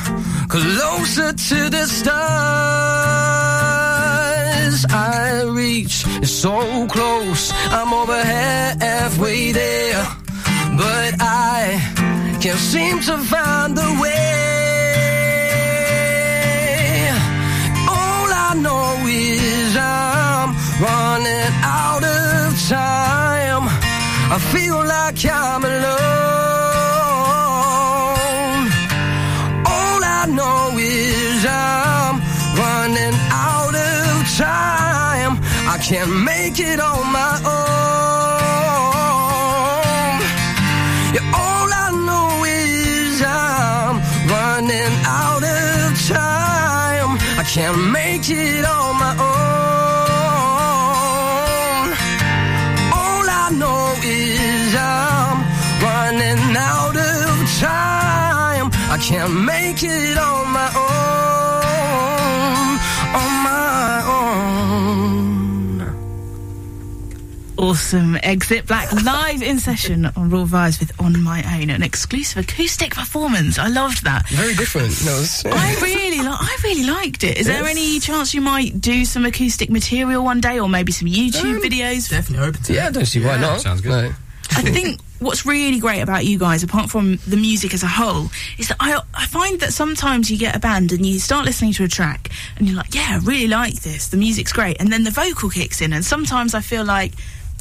closer 0.49 1.32
to 1.32 1.71
the 1.71 1.87
stars. 1.87 2.12
I 4.90 5.42
reach 5.44 6.04
so 6.26 6.87
close, 6.88 7.52
I'm 7.71 7.92
over 7.92 8.23
halfway 8.23 9.52
there, 9.52 10.04
but 10.76 11.14
I 11.21 11.80
can't 12.40 12.59
seem 12.59 13.00
to 13.00 13.18
find 13.18 13.76
the 13.76 13.99
way. 14.02 14.42
All 17.88 18.32
I 18.49 18.54
know 18.56 19.06
is 19.06 19.76
I'm 19.76 20.54
running 20.80 21.52
out 21.62 22.04
of 22.04 22.68
time. 22.68 23.21
I 24.34 24.38
feel 24.38 24.78
like 24.78 25.22
I'm 25.26 25.62
alone. 25.62 25.92
All 29.66 30.00
I 30.02 30.24
know 30.26 30.78
is 30.78 31.44
I'm 31.46 32.16
running 32.56 33.14
out 33.28 33.74
of 33.76 34.24
time. 34.38 35.38
I 35.68 35.76
can't 35.86 36.14
make 36.24 36.58
it 36.60 36.80
on 36.80 37.12
my 37.12 37.34
own. 37.44 37.82
Yeah, 41.12 41.36
all 41.36 41.68
I 41.84 41.90
know 42.08 42.42
is 42.48 43.20
I'm 43.20 44.00
running 44.32 44.94
out 45.04 45.44
of 45.44 46.08
time. 46.08 47.18
I 47.38 47.44
can't 47.44 47.76
make 47.92 48.30
it 48.30 48.64
on 48.64 48.96
my 48.98 49.14
own. 49.20 49.31
Make 59.44 59.82
it 59.82 60.18
on 60.18 60.52
my 60.52 60.70
own. 60.76 60.92
On 63.14 63.32
my 63.44 64.02
own. 65.88 65.92
Awesome. 67.58 68.16
Exit 68.22 68.66
Black 68.66 68.90
live 69.04 69.42
in 69.42 69.58
session 69.58 70.06
on 70.06 70.30
Raw 70.30 70.44
Vibes 70.44 70.80
with 70.80 70.99
On 71.00 71.20
My 71.22 71.42
Own, 71.61 71.70
an 71.70 71.82
exclusive 71.82 72.38
acoustic 72.44 72.94
performance. 72.94 73.58
I 73.58 73.68
loved 73.68 74.04
that. 74.04 74.26
Very 74.28 74.54
different. 74.54 75.04
No, 75.04 75.12
it's- 75.12 75.44
I 75.46 75.75
really, 75.80 76.18
li- 76.22 76.26
I 76.28 76.56
really 76.64 76.84
liked 76.90 77.25
it. 77.25 77.38
Is 77.38 77.46
there 77.46 77.64
any 77.64 78.00
chance 78.00 78.34
you 78.34 78.40
might 78.40 78.80
do 78.80 79.04
some 79.04 79.25
acoustic 79.26 79.70
material 79.70 80.25
one 80.25 80.40
day, 80.40 80.58
or 80.58 80.68
maybe 80.68 80.92
some 80.92 81.08
YouTube 81.08 81.56
um, 81.56 81.62
videos? 81.62 82.08
Definitely 82.11 82.46
open 82.49 82.62
to 82.64 82.75
yeah, 82.75 82.88
I 82.88 82.90
don't 82.90 83.06
see 83.06 83.25
why 83.25 83.37
not. 83.38 83.61
sounds 83.61 83.80
good. 83.80 84.11
No. 84.11 84.14
I 84.54 84.62
think 84.62 85.00
what's 85.22 85.46
really 85.46 85.78
great 85.78 86.00
about 86.00 86.24
you 86.24 86.38
guys, 86.38 86.62
apart 86.62 86.90
from 86.90 87.18
the 87.26 87.36
music 87.36 87.74
as 87.74 87.82
a 87.82 87.88
whole, 87.88 88.30
is 88.58 88.68
that 88.68 88.76
I, 88.80 89.00
I 89.14 89.26
find 89.26 89.60
that 89.60 89.72
sometimes 89.72 90.30
you 90.30 90.38
get 90.38 90.54
a 90.56 90.58
band 90.58 90.92
and 90.92 91.04
you 91.06 91.18
start 91.18 91.44
listening 91.44 91.72
to 91.74 91.84
a 91.84 91.88
track 91.88 92.30
and 92.56 92.68
you're 92.68 92.76
like, 92.76 92.94
yeah, 92.94 93.08
I 93.10 93.18
really 93.18 93.48
like 93.48 93.80
this. 93.82 94.08
The 94.08 94.16
music's 94.16 94.52
great. 94.52 94.80
And 94.80 94.92
then 94.92 95.04
the 95.04 95.10
vocal 95.10 95.50
kicks 95.50 95.80
in. 95.80 95.92
And 95.92 96.04
sometimes 96.04 96.54
I 96.54 96.60
feel 96.60 96.84
like 96.84 97.12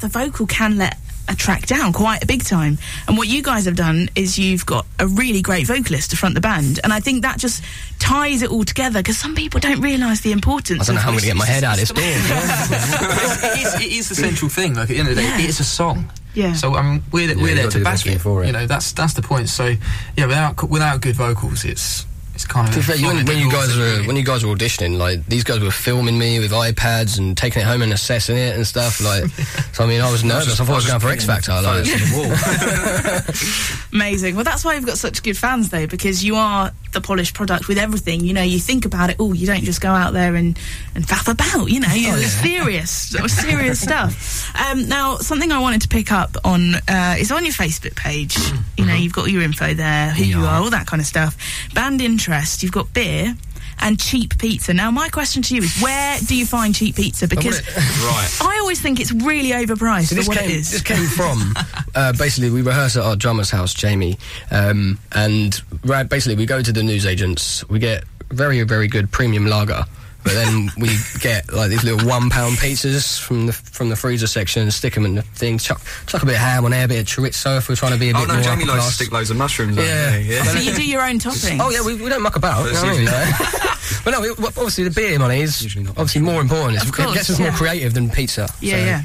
the 0.02 0.08
vocal 0.08 0.48
can 0.48 0.78
let 0.78 0.98
track 1.36 1.66
down 1.66 1.94
quite 1.94 2.24
a 2.24 2.26
big 2.26 2.44
time. 2.44 2.78
And 3.08 3.18
what 3.18 3.28
you 3.28 3.42
guys 3.42 3.66
have 3.66 3.76
done 3.76 4.10
is 4.16 4.38
you've 4.38 4.66
got 4.66 4.86
a 5.00 5.08
really 5.08 5.42
great 5.42 5.66
vocalist 5.68 6.12
to 6.12 6.18
front 6.18 6.36
the 6.36 6.42
band. 6.42 6.80
And 6.84 6.92
I 6.94 7.00
think 7.00 7.22
that 7.24 7.40
just 7.40 7.64
ties 8.00 8.42
it 8.42 8.52
all 8.52 8.64
together 8.64 9.00
because 9.00 9.18
some 9.18 9.34
people 9.36 9.60
don't 9.60 9.82
realise 9.82 10.22
the 10.22 10.32
importance 10.32 10.82
I 10.82 10.86
don't 10.86 10.96
know 10.96 11.02
how 11.02 11.08
I'm 11.10 11.14
going 11.14 11.22
to 11.22 11.28
get 11.28 11.36
my 11.38 11.46
head 11.46 11.64
out 11.64 11.74
of 11.76 11.80
this 11.80 11.90
door. 11.90 12.04
it, 12.06 13.60
is, 13.66 13.74
it 13.82 13.92
is 13.92 14.10
the 14.10 14.16
central 14.16 14.50
thing. 14.50 14.74
Like 14.76 14.84
at 14.84 14.88
the 14.90 14.98
end 15.00 15.10
of 15.10 15.16
the 15.16 15.22
day, 15.22 15.28
Yeah. 15.28 15.48
it's 15.48 15.60
a 15.60 15.64
song. 15.64 16.12
Yeah. 16.34 16.54
So 16.54 16.76
um, 16.76 17.04
we're 17.12 17.28
Yeah, 17.30 17.36
we're 17.44 17.56
there 17.56 17.66
gotta 17.66 17.80
to 17.80 17.84
back 17.84 18.06
it. 18.06 18.20
for 18.22 18.44
it. 18.44 18.48
You 18.48 18.54
know, 18.54 18.66
that's 18.66 18.92
that's 18.94 19.14
the 19.14 19.22
point. 19.22 19.50
So 19.50 19.76
yeah, 20.16 20.26
without 20.28 20.64
without 20.70 21.02
good 21.02 21.16
vocals, 21.16 21.66
it's 21.66 22.06
it's 22.42 22.52
kind 22.52 22.68
of. 22.68 22.74
To 22.74 22.80
be 22.80 22.84
fair, 22.84 23.08
when, 23.08 23.26
when 23.26 23.38
you 23.38 23.52
guys 23.52 23.78
were 23.78 24.04
when 24.08 24.16
you 24.16 24.24
guys 24.24 24.46
were 24.46 24.56
auditioning, 24.56 24.98
like 24.98 25.26
these 25.28 25.44
guys 25.44 25.60
were 25.60 25.72
filming 25.72 26.18
me 26.18 26.40
with 26.40 26.52
iPads 26.52 27.20
and 27.20 27.38
taking 27.38 27.62
it 27.62 27.66
home 27.66 27.82
and 27.82 27.94
assessing 27.94 28.38
it 28.38 28.56
and 28.56 28.66
stuff. 28.66 29.02
Like, 29.02 29.26
so 29.74 29.84
I 29.84 29.88
mean, 29.88 30.02
I 30.02 30.12
was 30.12 30.24
nervous. 30.24 30.60
I 30.60 30.66
thought 30.66 30.74
I 30.74 30.76
was 30.76 30.88
going 30.88 31.00
for 31.00 31.10
X 31.10 31.26
Factor. 31.26 31.52
Like, 31.62 31.86
Amazing. 33.94 34.36
Well, 34.36 34.44
that's 34.44 34.66
why 34.66 34.76
you've 34.76 34.86
got 34.86 34.98
such 34.98 35.24
good 35.24 35.38
fans, 35.38 35.70
though, 35.70 35.88
because 35.88 36.24
you 36.24 36.36
are 36.36 36.72
the 36.92 37.02
polished 37.02 37.34
product 37.34 37.68
with 37.68 37.78
everything. 37.78 38.22
You 38.22 38.34
know, 38.34 38.42
you 38.42 38.60
think 38.60 38.86
about 38.86 39.10
it 39.10 39.18
Oh, 39.20 39.34
You 39.34 39.48
don't 39.48 39.64
just 39.64 39.82
go 39.82 39.90
out 39.90 40.14
there 40.14 40.36
and, 40.36 40.58
and 40.96 41.06
faff 41.06 41.32
about. 41.32 41.70
You 41.70 41.80
know, 41.80 41.88
it's 41.92 42.32
serious, 42.34 43.14
serious 43.28 43.80
stuff. 43.88 44.54
Um, 44.60 44.88
now, 44.88 45.18
something 45.18 45.52
I 45.52 45.60
wanted 45.60 45.82
to 45.82 45.88
pick 45.88 46.12
up 46.12 46.36
on 46.44 46.76
uh, 46.88 47.16
is 47.20 47.32
on 47.32 47.44
your 47.44 47.54
Facebook 47.54 47.96
page. 47.96 48.38
You 48.78 48.86
know, 48.86 48.96
you've 48.96 49.14
got 49.14 49.30
your 49.30 49.42
info 49.42 49.74
there, 49.74 50.10
who 50.12 50.24
you 50.24 50.40
are, 50.40 50.62
all 50.62 50.70
that 50.70 50.88
kind 50.88 51.00
of 51.02 51.06
stuff. 51.06 51.38
Band 51.74 52.02
interest. 52.02 52.64
You've 52.64 52.72
got 52.72 52.94
beer. 52.94 53.36
And 53.84 54.00
cheap 54.00 54.38
pizza. 54.38 54.74
Now, 54.74 54.92
my 54.92 55.10
question 55.10 55.42
to 55.42 55.56
you 55.56 55.64
is, 55.64 55.82
where 55.82 56.18
do 56.28 56.36
you 56.36 56.46
find 56.46 56.74
cheap 56.76 56.96
pizza? 56.96 57.28
Because 57.28 57.62
Right. 57.76 58.38
I 58.42 58.60
always 58.62 58.80
think 58.80 59.00
it's 59.00 59.12
really 59.12 59.50
overpriced 59.52 60.04
So 60.04 60.10
for 60.10 60.16
this 60.16 60.28
what 60.28 60.38
came, 60.38 60.50
it 60.52 60.56
is. 60.56 60.72
this 60.72 60.82
came 60.84 61.06
from 61.08 61.54
uh, 61.96 62.14
basically 62.14 62.52
we 62.52 62.62
rehearse 62.62 62.96
at 62.96 63.04
our 63.04 63.16
drummer's 63.16 63.50
house, 63.50 63.74
Jamie, 63.74 64.18
um, 64.52 65.00
and 65.14 65.60
right, 65.84 66.08
basically 66.08 66.36
we 66.36 66.46
go 66.46 66.62
to 66.62 66.72
the 66.72 66.84
newsagents. 66.84 67.68
We 67.70 67.80
get 67.80 68.04
very 68.30 68.62
very 68.64 68.88
good 68.88 69.12
premium 69.12 69.46
lager, 69.48 69.84
but 70.24 70.34
then 70.34 70.70
we 70.78 70.90
get 71.20 71.52
like 71.52 71.70
these 71.70 71.84
little 71.84 72.08
one 72.08 72.30
pound 72.30 72.58
pizzas 72.58 73.20
from 73.20 73.48
the 73.48 73.54
from 73.54 73.90
the 73.90 73.96
freezer 73.96 74.28
section, 74.28 74.62
and 74.64 74.74
stick 74.74 74.94
them 74.94 75.06
in 75.06 75.16
the 75.16 75.22
thing, 75.22 75.58
chuck 75.58 75.82
chuck 76.08 76.24
a 76.24 76.26
bit 76.26 76.36
of 76.36 76.42
ham 76.42 76.66
on 76.66 76.72
there, 76.72 76.86
a 76.86 76.88
bit 76.88 77.00
of 77.00 77.06
chorizo 77.08 77.58
if 77.58 77.68
we're 77.70 77.76
trying 77.76 77.94
to 77.94 78.00
be 78.00 78.10
a 78.10 78.14
Oh 78.16 78.20
bit 78.22 78.28
no, 78.28 78.34
more 78.36 78.44
Jamie 78.44 78.66
likes 78.66 78.86
to 78.88 78.92
stick 78.94 79.12
loads 79.12 79.30
of 79.32 79.38
mushrooms 79.38 79.76
Yeah. 79.78 79.84
there. 79.84 80.22
Yeah. 80.22 80.44
so 80.44 80.60
you 80.60 80.74
do 80.74 80.86
your 80.86 81.02
own 81.02 81.20
toppings. 81.20 81.60
Oh 81.62 81.70
yeah, 81.70 81.82
we, 81.86 81.96
we 82.02 82.10
don't 82.10 82.22
muck 82.22 82.36
about. 82.36 82.66
You 82.68 82.74
know 82.74 82.82
what 82.82 82.90
I 82.90 82.98
mean? 82.98 83.06
Like- 83.06 84.04
but 84.06 84.12
no, 84.12 84.22
we, 84.22 84.30
obviously 84.30 84.84
the 84.84 84.92
beer 84.92 85.18
money 85.20 85.42
is 85.42 85.62
Usually 85.64 85.88
obviously 85.88 86.22
more 86.22 86.42
important. 86.42 86.76
It's, 86.78 86.86
Of 86.86 86.92
course, 86.94 87.12
it 87.12 87.14
gets 87.16 87.30
us 87.30 87.40
more 87.40 87.52
creative 87.52 87.94
than 87.94 88.10
pizza. 88.10 88.48
Yeah, 88.62 88.76
so. 88.78 88.86
yeah. 88.86 89.02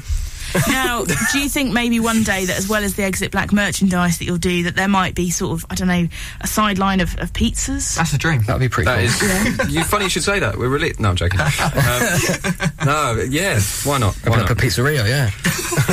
Now, 0.67 1.03
do 1.31 1.39
you 1.39 1.49
think 1.49 1.73
maybe 1.73 1.99
one 1.99 2.23
day 2.23 2.45
that 2.45 2.57
as 2.57 2.67
well 2.67 2.83
as 2.83 2.95
the 2.95 3.03
Exit 3.03 3.31
Black 3.31 3.51
merchandise 3.53 4.17
that 4.19 4.25
you'll 4.25 4.37
do, 4.37 4.63
that 4.63 4.75
there 4.75 4.87
might 4.87 5.15
be 5.15 5.29
sort 5.29 5.59
of, 5.59 5.65
I 5.69 5.75
don't 5.75 5.87
know, 5.87 6.07
a 6.41 6.47
sideline 6.47 6.99
of, 6.99 7.17
of 7.19 7.33
pizzas? 7.33 7.95
That's 7.97 8.13
a 8.13 8.17
dream. 8.17 8.41
That'd 8.43 8.59
be 8.61 8.69
pretty 8.69 8.85
That 8.85 8.97
cool. 9.57 9.65
is. 9.65 9.73
You 9.73 9.83
funny 9.83 10.05
you 10.05 10.09
should 10.09 10.23
say 10.23 10.39
that. 10.39 10.57
We're 10.57 10.69
really. 10.69 10.93
No, 10.99 11.09
I'm 11.09 11.15
joking. 11.15 11.39
Um, 11.77 12.85
no, 12.85 13.25
yeah. 13.29 13.59
Why 13.83 13.97
not? 13.97 14.15
Why 14.15 14.29
Open 14.29 14.39
up 14.41 14.49
not? 14.49 14.51
a 14.51 14.55
pizzeria, 14.55 15.07
yeah. 15.07 15.29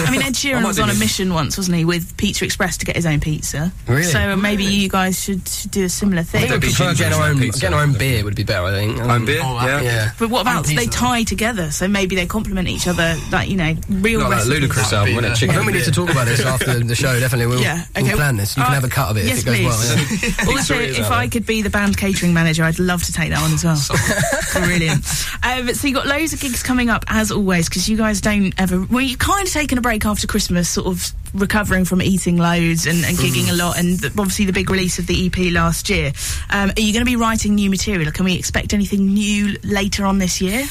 I 0.07 0.11
mean, 0.11 0.23
Ed 0.23 0.33
Sheeran 0.35 0.65
was 0.67 0.79
on 0.79 0.91
a 0.91 0.95
mission 0.95 1.33
once, 1.35 1.57
wasn't 1.57 1.77
he, 1.77 1.85
with 1.85 2.17
Pizza 2.17 2.45
Express 2.45 2.77
to 2.79 2.87
get 2.87 2.97
his 2.97 3.07
own 3.07 3.21
pizza. 3.21 3.73
Really? 3.87 4.03
So 4.05 4.37
maybe 4.37 4.65
you 4.65 4.89
guys 4.89 5.21
should, 5.23 5.47
should 5.49 5.71
do 5.71 5.85
a 5.85 5.89
similar 5.89 6.21
I 6.21 6.25
thing. 6.25 6.41
think 6.43 6.51
There'd 6.51 6.63
we 6.63 6.69
be 6.69 6.75
prefer 6.75 6.95
ginger 6.95 7.05
getting 7.05 7.19
our 7.21 7.29
own, 7.31 7.39
pizza. 7.39 7.61
getting 7.61 7.77
our 7.77 7.83
own 7.83 7.93
beer 7.95 8.25
would 8.25 8.37
be 8.37 8.43
better, 8.45 8.65
I 8.67 8.71
think. 8.73 9.01
Um, 9.01 9.11
Own 9.11 9.25
beer? 9.25 9.41
Oh, 9.43 9.55
yeah. 9.67 9.81
Yeah. 9.83 10.11
But 10.19 10.31
what 10.31 10.43
about 10.43 10.67
they 10.67 10.87
tie 10.87 11.25
together? 11.25 11.71
So 11.71 11.89
maybe 11.89 12.17
they 12.17 12.27
complement 12.27 12.69
each 12.69 12.87
other, 12.87 13.17
like 13.33 13.49
you 13.49 13.57
know, 13.57 13.75
real 13.89 14.21
Not 14.21 14.31
like 14.49 14.61
recipes. 14.61 14.61
ludicrous 14.63 14.91
That'd 14.91 14.99
album, 14.99 15.11
be 15.11 15.15
wasn't 15.15 15.43
it? 15.43 15.47
the- 15.47 15.53
I 15.53 15.55
think 15.57 15.67
we 15.67 15.73
need 15.73 15.85
to 15.85 15.91
talk 15.93 16.11
about 16.11 16.27
this 16.27 16.41
after 16.41 16.79
the 16.81 16.95
show, 16.95 17.19
definitely. 17.21 17.47
We'll, 17.47 17.61
Yeah, 17.63 17.85
we'll 17.97 18.17
plan 18.17 18.37
this. 18.37 18.57
You 18.57 18.63
can 18.63 18.73
Uh, 18.73 18.75
have 18.77 18.85
a 18.85 18.89
cut 18.89 19.09
of 19.11 19.17
it 19.17 19.27
yes, 19.27 19.39
if 19.41 19.47
it 19.47 19.63
goes 19.63 19.65
well. 19.65 19.97
please. 20.07 20.23
Yeah. 20.23 20.45
Also, 20.55 20.75
if 20.79 21.11
I 21.11 21.29
could 21.29 21.47
be 21.47 21.63
the 21.63 21.71
band 21.71 21.97
catering 21.97 22.33
manager, 22.33 22.65
I'd 22.65 22.79
love 22.79 23.03
to 23.05 23.13
take 23.13 23.31
that 23.31 23.43
on 23.43 23.53
as 23.53 23.65
well. 23.65 23.81
Brilliant. 24.67 25.05
Um, 25.43 25.75
so 25.75 25.87
you 25.89 25.95
got 25.95 26.07
loads 26.07 26.33
of 26.33 26.41
gigs 26.41 26.63
coming 26.63 26.91
up 26.91 27.05
as 27.09 27.31
always 27.31 27.69
because 27.69 27.89
you 27.89 27.97
guys 27.97 28.21
don't 28.21 28.53
ever. 28.59 28.81
Well, 28.91 29.01
you've 29.03 29.19
kind 29.19 29.47
of 29.47 29.53
taken 29.53 29.79
a 29.79 29.81
break 29.81 30.05
after 30.07 30.27
Christmas, 30.27 30.69
sort 30.69 30.87
of 30.87 31.13
recovering 31.35 31.85
from 31.85 32.01
eating 32.01 32.37
loads 32.37 32.87
and, 32.87 33.05
and 33.05 33.17
gigging 33.19 33.51
a 33.51 33.55
lot, 33.55 33.79
and 33.79 33.99
the, 33.99 34.07
obviously 34.19 34.45
the 34.45 34.53
big 34.53 34.71
release 34.71 34.99
of 34.99 35.07
the 35.07 35.27
EP 35.27 35.53
last 35.53 35.91
year. 35.91 36.13
Um, 36.51 36.71
are 36.77 36.81
you 36.81 36.93
going 36.93 37.05
to 37.05 37.11
be 37.11 37.17
writing 37.17 37.55
new 37.57 37.71
material? 37.71 38.11
Can 38.13 38.25
we 38.25 38.35
expect 38.35 38.73
anything 38.73 39.13
new 39.15 39.57
later 39.65 40.05
on 40.07 40.19
this 40.19 40.41
year? 40.41 40.65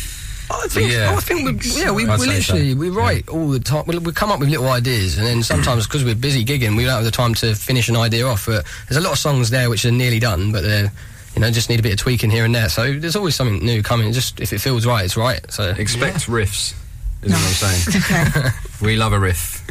Oh, 0.55 0.62
I 0.63 0.67
think, 0.67 0.91
Yeah. 0.91 1.12
Oh, 1.12 1.17
I 1.17 1.19
think 1.19 1.63
we, 1.63 1.69
yeah, 1.72 1.91
we, 1.91 2.05
we 2.05 2.17
say 2.17 2.27
literally 2.27 2.72
so. 2.74 2.77
we 2.77 2.89
write 2.89 3.27
all 3.27 3.48
the 3.50 3.60
time. 3.60 3.86
We, 3.88 3.98
we 3.98 4.12
come 4.12 4.31
up 4.31 4.39
with 4.39 4.50
little 4.50 4.69
ideas, 4.69 5.17
and 5.17 5.25
then 5.25 5.39
mm. 5.39 5.43
sometimes 5.43 5.88
because 5.88 6.05
we're 6.05 6.15
busy 6.15 6.45
gigging, 6.45 6.77
we 6.77 6.83
don't 6.86 6.93
have 6.93 7.03
the 7.03 7.12
time 7.12 7.33
to 7.36 7.55
finish 7.55 7.89
an 7.89 7.95
idea 7.95 8.27
off. 8.27 8.45
But 8.45 8.65
there's 8.88 9.03
a 9.03 9.05
lot 9.05 9.13
of 9.13 9.19
songs 9.19 9.50
there 9.50 9.69
which 9.69 9.83
are 9.86 9.91
nearly 9.91 10.19
done, 10.19 10.51
but 10.51 10.62
they're 10.62 10.91
you 11.36 11.41
know 11.41 11.50
just 11.50 11.69
need 11.69 11.79
a 11.79 11.83
bit 11.83 11.93
of 11.93 11.98
tweaking 11.98 12.29
here 12.29 12.45
and 12.45 12.53
there. 12.53 12.69
So 12.69 12.93
there's 12.93 13.15
always 13.15 13.33
something 13.36 13.65
new 13.65 13.81
coming. 13.81 14.13
Just 14.13 14.39
if 14.39 14.53
it 14.53 14.60
feels 14.60 14.86
right, 14.86 15.03
it's 15.05 15.17
right. 15.17 15.41
So 15.51 15.72
Expect 15.72 16.27
riffs. 16.27 16.75
Is 17.24 17.31
what 17.31 17.39
I'm 17.39 17.74
saying. 17.83 18.03
Okay. 18.12 18.50
We 18.86 18.95
love 18.95 19.13
a 19.13 19.19
riff. 19.19 19.62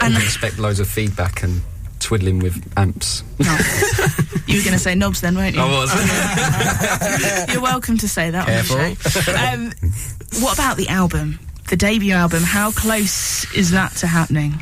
And- 0.00 0.14
And 0.14 0.22
expect 0.22 0.58
loads 0.58 0.78
of 0.78 0.86
feedback 0.88 1.42
and 1.42 1.60
twiddling 2.08 2.38
with 2.38 2.72
amps. 2.78 3.22
You 3.38 4.56
were 4.56 4.64
going 4.64 4.72
to 4.72 4.78
say 4.78 4.94
knobs 4.94 5.20
then, 5.20 5.36
weren't 5.36 5.54
you? 5.54 5.60
I 5.60 5.68
was. 5.68 7.48
You're 7.52 7.60
welcome 7.60 7.98
to 7.98 8.08
say 8.08 8.30
that 8.30 8.46
Careful. 8.46 8.76
on 8.78 8.94
the 8.94 9.10
show. 9.10 9.34
Um, 9.36 10.42
what 10.42 10.54
about 10.54 10.78
the 10.78 10.88
album? 10.88 11.38
The 11.68 11.76
debut 11.76 12.14
album, 12.14 12.42
how 12.44 12.70
close 12.70 13.44
is 13.54 13.72
that 13.72 13.92
to 13.96 14.06
happening? 14.06 14.54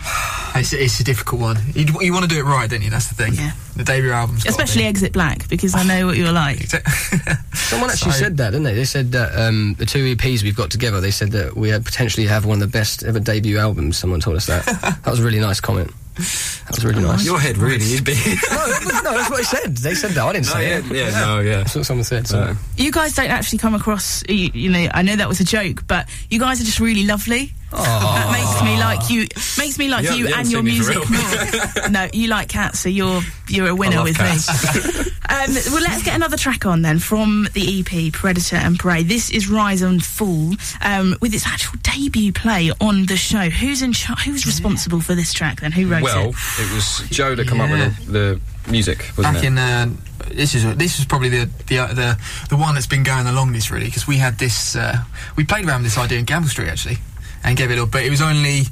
It's, 0.56 0.72
it's 0.72 0.98
a 0.98 1.04
difficult 1.04 1.40
one. 1.40 1.56
You, 1.72 1.86
you 2.00 2.12
want 2.12 2.24
to 2.24 2.28
do 2.28 2.40
it 2.40 2.42
right, 2.42 2.68
don't 2.68 2.82
you? 2.82 2.90
That's 2.90 3.06
the 3.06 3.14
thing. 3.14 3.34
Yeah. 3.34 3.52
The 3.76 3.84
debut 3.84 4.10
album's 4.10 4.44
Especially 4.44 4.82
be- 4.82 4.88
Exit 4.88 5.12
Black, 5.12 5.48
because 5.48 5.76
I 5.76 5.84
know 5.84 6.06
what 6.06 6.16
you're 6.16 6.32
like. 6.32 6.58
Someone 7.54 7.90
actually 7.90 8.10
So- 8.10 8.18
said 8.18 8.38
that, 8.38 8.50
didn't 8.50 8.64
they? 8.64 8.74
They 8.74 8.84
said 8.84 9.12
that 9.12 9.38
um, 9.38 9.76
the 9.78 9.86
two 9.86 10.16
EPs 10.16 10.42
we've 10.42 10.56
got 10.56 10.70
together, 10.72 11.00
they 11.00 11.12
said 11.12 11.30
that 11.30 11.56
we 11.56 11.70
potentially 11.78 12.26
have 12.26 12.44
one 12.44 12.60
of 12.60 12.72
the 12.72 12.76
best 12.76 13.04
ever 13.04 13.20
debut 13.20 13.58
albums. 13.58 13.96
Someone 13.98 14.18
told 14.18 14.34
us 14.34 14.46
that. 14.46 14.64
that 15.04 15.06
was 15.08 15.20
a 15.20 15.24
really 15.24 15.38
nice 15.38 15.60
comment. 15.60 15.92
That 16.16 16.70
was 16.70 16.84
really 16.84 17.02
nice. 17.02 17.24
Your 17.24 17.38
head 17.38 17.58
really 17.58 17.84
is 17.84 18.00
big. 18.00 18.16
no, 18.50 18.56
no, 19.02 19.12
that's 19.12 19.30
what 19.30 19.36
they 19.36 19.42
said. 19.42 19.76
They 19.76 19.94
said 19.94 20.12
that. 20.12 20.24
I 20.24 20.32
didn't 20.32 20.46
no, 20.46 20.52
say 20.52 20.68
yeah, 20.68 20.78
it. 20.78 20.84
yeah, 20.86 21.20
no, 21.20 21.40
yeah. 21.40 21.56
That's 21.58 21.74
what 21.74 21.84
someone 21.86 22.04
said. 22.04 22.26
So. 22.26 22.40
Uh, 22.40 22.54
You 22.76 22.90
guys 22.90 23.14
don't 23.14 23.30
actually 23.30 23.58
come 23.58 23.74
across, 23.74 24.22
you, 24.28 24.50
you 24.54 24.70
know, 24.70 24.88
I 24.94 25.02
know 25.02 25.16
that 25.16 25.28
was 25.28 25.40
a 25.40 25.44
joke, 25.44 25.84
but 25.86 26.08
you 26.30 26.38
guys 26.40 26.60
are 26.60 26.64
just 26.64 26.80
really 26.80 27.04
lovely. 27.04 27.52
That 27.70 28.30
makes 28.62 28.76
me 28.76 28.80
like 28.80 29.10
you, 29.10 29.26
makes 29.58 29.78
me 29.78 29.88
like 29.88 30.04
You 30.04 30.10
you, 30.12 30.28
you 30.28 30.34
and 30.34 30.50
your 30.50 30.62
music 30.62 30.98
more. 31.08 31.88
no, 31.90 32.08
you 32.12 32.28
like 32.28 32.48
cats, 32.48 32.80
so 32.80 32.88
you're 32.88 33.20
you're 33.48 33.68
a 33.68 33.74
winner 33.74 33.96
love 33.96 34.04
with 34.04 34.16
cats. 34.16 34.74
me. 34.74 35.12
um, 35.28 35.54
well, 35.72 35.82
let's 35.82 36.02
get 36.02 36.14
another 36.14 36.36
track 36.36 36.66
on 36.66 36.82
then 36.82 36.98
from 36.98 37.48
the 37.52 37.80
EP 37.80 38.12
Predator 38.12 38.56
and 38.56 38.78
Prey. 38.78 39.02
This 39.02 39.30
is 39.30 39.48
Rise 39.48 39.82
and 39.82 40.04
Fall 40.04 40.52
um, 40.80 41.16
with 41.20 41.34
its 41.34 41.46
actual 41.46 41.78
debut 41.82 42.32
play 42.32 42.72
on 42.80 43.06
the 43.06 43.16
show. 43.16 43.50
Who's 43.50 43.82
in 43.82 43.92
char- 43.92 44.16
Who's 44.16 44.46
responsible 44.46 45.00
for 45.00 45.14
this 45.14 45.32
track 45.32 45.60
then? 45.60 45.72
Who 45.72 45.88
wrote 45.88 46.02
well, 46.02 46.30
it? 46.30 46.34
Well, 46.58 46.70
it 46.70 46.74
was 46.74 47.08
Joe 47.10 47.34
that 47.34 47.46
come 47.46 47.60
up 47.60 47.70
with 47.70 48.06
the, 48.06 48.40
the 48.64 48.70
music, 48.70 49.10
wasn't 49.16 49.34
Back 49.34 49.44
it? 49.44 49.46
in 49.46 49.58
uh, 49.58 49.90
this 50.28 50.54
is 50.54 50.76
this 50.76 50.98
is 50.98 51.04
probably 51.04 51.28
the 51.28 51.48
the 51.66 51.78
uh, 51.78 51.86
the 51.88 52.18
the 52.48 52.56
one 52.56 52.74
that's 52.74 52.86
been 52.86 53.02
going 53.02 53.24
the 53.24 53.32
longest 53.32 53.70
really 53.70 53.86
because 53.86 54.06
we 54.06 54.16
had 54.16 54.38
this 54.38 54.76
uh, 54.76 54.96
we 55.36 55.44
played 55.44 55.66
around 55.66 55.82
with 55.82 55.92
this 55.92 55.98
idea 55.98 56.18
in 56.18 56.24
Gamble 56.24 56.48
Street 56.48 56.68
actually 56.68 56.98
and 57.44 57.56
gave 57.56 57.70
it 57.70 57.74
a 57.74 57.76
little 57.76 57.86
but 57.86 58.04
it 58.04 58.10
was 58.10 58.20
only 58.22 58.62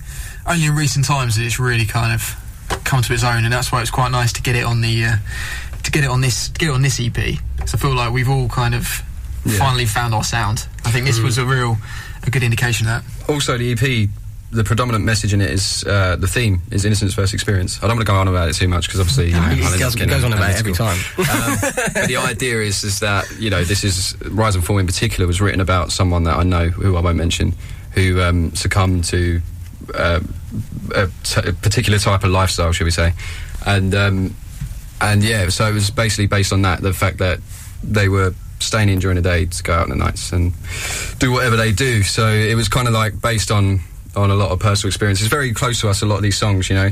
only 0.47 0.67
in 0.67 0.75
recent 0.75 1.05
times 1.05 1.37
that 1.37 1.45
it's 1.45 1.59
really 1.59 1.85
kind 1.87 2.13
of 2.13 2.37
come 2.85 3.03
to 3.03 3.13
its 3.13 3.25
own 3.25 3.45
and 3.45 3.53
that's 3.53 3.71
why 3.73 3.81
it's 3.81 3.91
quite 3.91 4.11
nice 4.11 4.33
to 4.33 4.43
get 4.43 4.57
it 4.57 4.65
on 4.65 4.81
the 4.81 5.05
uh, 5.05 5.17
to 5.83 5.91
get 5.91 6.05
it 6.05 6.11
on 6.11 6.21
this 6.21 6.49
get 6.49 6.69
it 6.69 6.73
on 6.73 6.83
this 6.83 7.01
EP 7.01 7.17
so 7.67 7.77
I 7.77 7.81
feel 7.81 7.95
like 7.95 8.13
we've 8.13 8.29
all 8.29 8.49
kind 8.49 8.75
of 8.75 9.03
Yeah. 9.47 9.59
finally 9.59 9.85
found 9.87 10.15
our 10.15 10.25
sound 10.25 10.67
I 10.85 10.91
think 10.91 11.05
this 11.07 11.21
was 11.21 11.37
a 11.39 11.45
real 11.45 11.77
a 12.27 12.31
good 12.31 12.43
indication 12.43 12.87
of 12.89 13.05
that 13.05 13.31
also 13.33 13.57
the 13.59 13.73
EP 13.73 14.09
the 14.51 14.63
predominant 14.65 15.05
message 15.05 15.35
in 15.35 15.41
it 15.41 15.51
is 15.51 15.83
uh, 15.85 16.15
the 16.17 16.29
theme 16.29 16.63
is 16.71 16.85
innocence 16.85 17.13
first 17.13 17.35
experience. 17.35 17.79
I 17.83 17.89
don't 17.89 17.97
want 17.97 18.07
to 18.07 18.13
go 18.13 18.17
on 18.17 18.29
about 18.29 18.49
it 18.49 18.55
too 18.55 18.69
much 18.69 18.87
because 18.87 19.01
obviously 19.01 19.27
you 19.27 19.33
know, 19.33 19.41
He 19.41 19.61
I'll 19.65 19.67
end 19.67 19.75
up 19.75 19.81
goes, 19.81 19.95
getting 19.97 20.11
goes 20.11 20.23
on 20.23 20.33
about 20.33 20.51
it 20.51 20.59
every 20.61 20.73
time. 20.73 20.97
um, 21.19 21.57
but 21.93 22.07
the 22.07 22.17
idea 22.19 22.61
is 22.61 22.85
is 22.85 23.01
that 23.01 23.25
you 23.41 23.51
know 23.51 23.65
this 23.65 23.83
is 23.83 24.15
Rise 24.31 24.55
and 24.55 24.65
Fall 24.65 24.79
in 24.79 24.87
particular 24.87 25.27
was 25.27 25.41
written 25.41 25.61
about 25.61 25.91
someone 25.91 26.23
that 26.25 26.37
I 26.37 26.45
know 26.45 26.69
who 26.69 26.95
I 26.97 27.01
won't 27.01 27.17
mention 27.17 27.55
who 27.95 28.21
um, 28.21 28.55
succumbed 28.55 29.05
to 29.05 29.41
uh, 29.95 30.21
a, 30.95 31.09
t- 31.23 31.49
a 31.49 31.53
particular 31.53 31.99
type 31.99 32.25
of 32.25 32.31
lifestyle, 32.31 32.73
shall 32.73 32.85
we 32.85 32.91
say, 32.91 33.13
and 33.67 33.95
um, 33.95 34.35
and 35.01 35.23
yeah, 35.23 35.49
so 35.49 35.69
it 35.69 35.75
was 35.75 35.91
basically 35.91 36.27
based 36.27 36.53
on 36.53 36.63
that 36.63 36.81
the 36.81 36.93
fact 36.93 37.19
that 37.19 37.41
they 37.83 38.09
were 38.09 38.35
staying 38.61 38.89
in 38.89 38.99
during 38.99 39.17
the 39.17 39.23
day 39.23 39.47
to 39.47 39.63
go 39.63 39.75
out 39.75 39.85
in 39.85 39.91
the 39.91 40.05
nights 40.05 40.33
and 40.33 40.53
do 41.19 41.33
whatever 41.33 41.57
they 41.57 41.73
do. 41.73 42.03
So 42.03 42.29
it 42.29 42.55
was 42.55 42.69
kind 42.69 42.89
of 42.89 42.95
like 42.95 43.21
based 43.21 43.51
on 43.51 43.81
on 44.17 44.31
a 44.31 44.35
lot 44.35 44.51
of 44.51 44.59
personal 44.61 44.89
experience. 44.91 45.21
It's 45.21 45.29
very 45.31 45.53
close 45.53 45.81
to 45.81 45.89
us. 45.89 46.03
A 46.03 46.07
lot 46.07 46.17
of 46.17 46.23
these 46.23 46.37
songs, 46.37 46.69
you 46.71 46.77
know, 46.77 46.91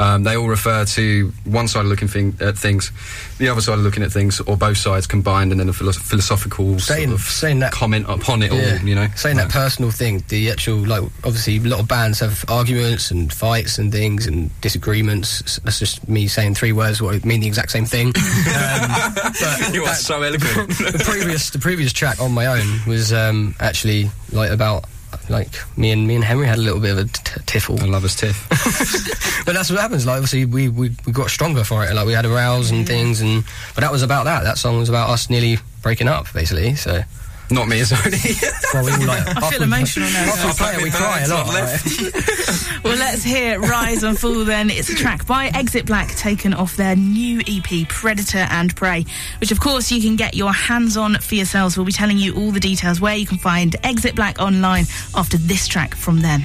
um, 0.00 0.22
they 0.24 0.36
all 0.36 0.48
refer 0.48 0.84
to 0.84 1.32
one 1.44 1.68
side 1.68 1.80
of 1.80 1.86
looking 1.86 2.08
thing, 2.08 2.36
at 2.40 2.56
things, 2.58 2.90
the 3.38 3.48
other 3.48 3.60
side 3.60 3.74
of 3.74 3.80
looking 3.80 4.02
at 4.02 4.10
things, 4.12 4.40
or 4.40 4.56
both 4.56 4.76
sides 4.76 5.06
combined, 5.06 5.50
and 5.52 5.60
then 5.60 5.68
a 5.68 5.72
philo- 5.72 5.92
philosophical 5.92 6.78
sort 6.78 6.98
Saying- 6.98 7.12
of 7.12 7.20
saying 7.20 7.58
that- 7.60 7.72
comment 7.72 8.06
upon 8.08 8.42
it 8.42 8.52
Yeah. 8.52 8.78
all. 8.80 8.86
You 8.88 8.94
know, 8.94 9.08
saying 9.16 9.36
that 9.36 9.48
personal 9.50 9.90
thing, 9.90 10.22
the 10.28 10.50
actual 10.50 10.78
like 10.86 11.02
obviously 11.24 11.56
a 11.58 11.60
lot 11.60 11.80
of 11.80 11.88
bands 11.88 12.20
have 12.20 12.44
arguments 12.48 13.10
and 13.10 13.32
fights 13.32 13.78
and 13.78 13.92
things 13.92 14.26
and 14.26 14.50
disagreements. 14.60 15.58
That's 15.64 15.78
just 15.78 16.08
me 16.08 16.26
saying 16.28 16.54
three 16.54 16.72
words 16.72 17.00
what 17.02 17.24
mean 17.24 17.40
the 17.40 17.46
exact 17.46 17.70
same 17.70 17.84
thing. 17.84 18.08
um, 18.16 19.74
you 19.74 19.82
are 19.82 19.86
that- 19.86 19.96
so 19.98 20.22
eloquent. 20.22 20.68
the 20.78 21.02
previous 21.04 21.50
the 21.50 21.58
previous 21.58 21.92
track 21.92 22.20
on 22.20 22.32
my 22.32 22.46
own 22.46 22.80
was 22.86 23.12
um, 23.12 23.54
actually 23.60 24.10
like 24.32 24.50
about 24.50 24.84
like 25.28 25.48
me 25.76 25.90
and 25.90 26.06
me 26.06 26.14
and 26.14 26.24
Henry 26.24 26.46
had 26.46 26.58
a 26.58 26.62
little 26.62 26.80
bit 26.80 26.92
of 26.92 26.98
a 26.98 27.04
t- 27.04 27.40
tiffle. 27.46 27.80
I 27.80 27.86
love 27.86 28.04
us 28.04 28.14
tiff. 28.14 28.46
but 29.46 29.54
that's 29.54 29.70
what 29.70 29.80
happens. 29.80 30.06
Like 30.06 30.16
obviously 30.16 30.44
we, 30.44 30.68
we 30.68 30.96
we 31.06 31.12
got 31.12 31.30
stronger 31.30 31.64
for 31.64 31.84
it. 31.84 31.94
Like 31.94 32.06
we 32.06 32.12
had 32.12 32.24
a 32.24 32.30
rouse 32.30 32.70
and 32.70 32.86
things, 32.86 33.20
and 33.20 33.44
but 33.74 33.82
that 33.82 33.92
was 33.92 34.02
about 34.02 34.24
that. 34.24 34.44
That 34.44 34.58
song 34.58 34.78
was 34.78 34.88
about 34.88 35.10
us 35.10 35.30
nearly 35.30 35.58
breaking 35.82 36.08
up, 36.08 36.32
basically. 36.32 36.74
So 36.74 37.02
Not 37.50 37.68
me, 37.68 37.82
sorry. 37.84 38.10
well, 38.74 38.84
we 38.84 38.92
all 38.92 39.06
like. 39.06 39.36
I 39.36 39.50
feel 39.50 39.60
we- 39.60 39.66
emotional 39.66 40.10
now. 40.10 40.24
After 40.32 40.46
we 40.48 40.52
play 40.54 40.74
it, 40.74 40.82
we 40.82 40.90
cry 40.90 41.20
a 41.20 41.28
lot. 41.28 41.46
like- 41.46 42.82
Well, 42.84 42.96
let's 42.98 43.22
hear 43.24 43.60
Rise 43.60 44.02
and 44.04 44.18
Fall 44.18 44.44
then. 44.44 44.70
It's 44.70 44.88
a 44.90 44.94
track 44.94 45.26
by 45.26 45.46
Exit 45.48 45.86
Black 45.86 46.08
taken 46.16 46.54
off 46.54 46.76
their 46.76 46.94
new 46.96 47.40
EP, 47.46 47.88
Predator 47.88 48.46
and 48.50 48.74
Prey, 48.76 49.04
which 49.40 49.50
of 49.50 49.58
course 49.60 49.90
you 49.90 50.00
can 50.00 50.14
get 50.16 50.34
your 50.34 50.52
hands 50.52 50.96
on 50.96 51.14
for 51.16 51.34
yourselves. 51.34 51.76
We'll 51.76 51.86
be 51.86 51.92
telling 51.92 52.18
you 52.18 52.34
all 52.36 52.50
the 52.52 52.60
details 52.60 53.00
where 53.00 53.16
you 53.16 53.26
can 53.26 53.38
find 53.38 53.74
Exit 53.84 54.14
Black 54.14 54.38
online 54.40 54.84
after 55.14 55.36
this 55.36 55.66
track 55.66 55.94
from 55.96 56.20
them. 56.20 56.42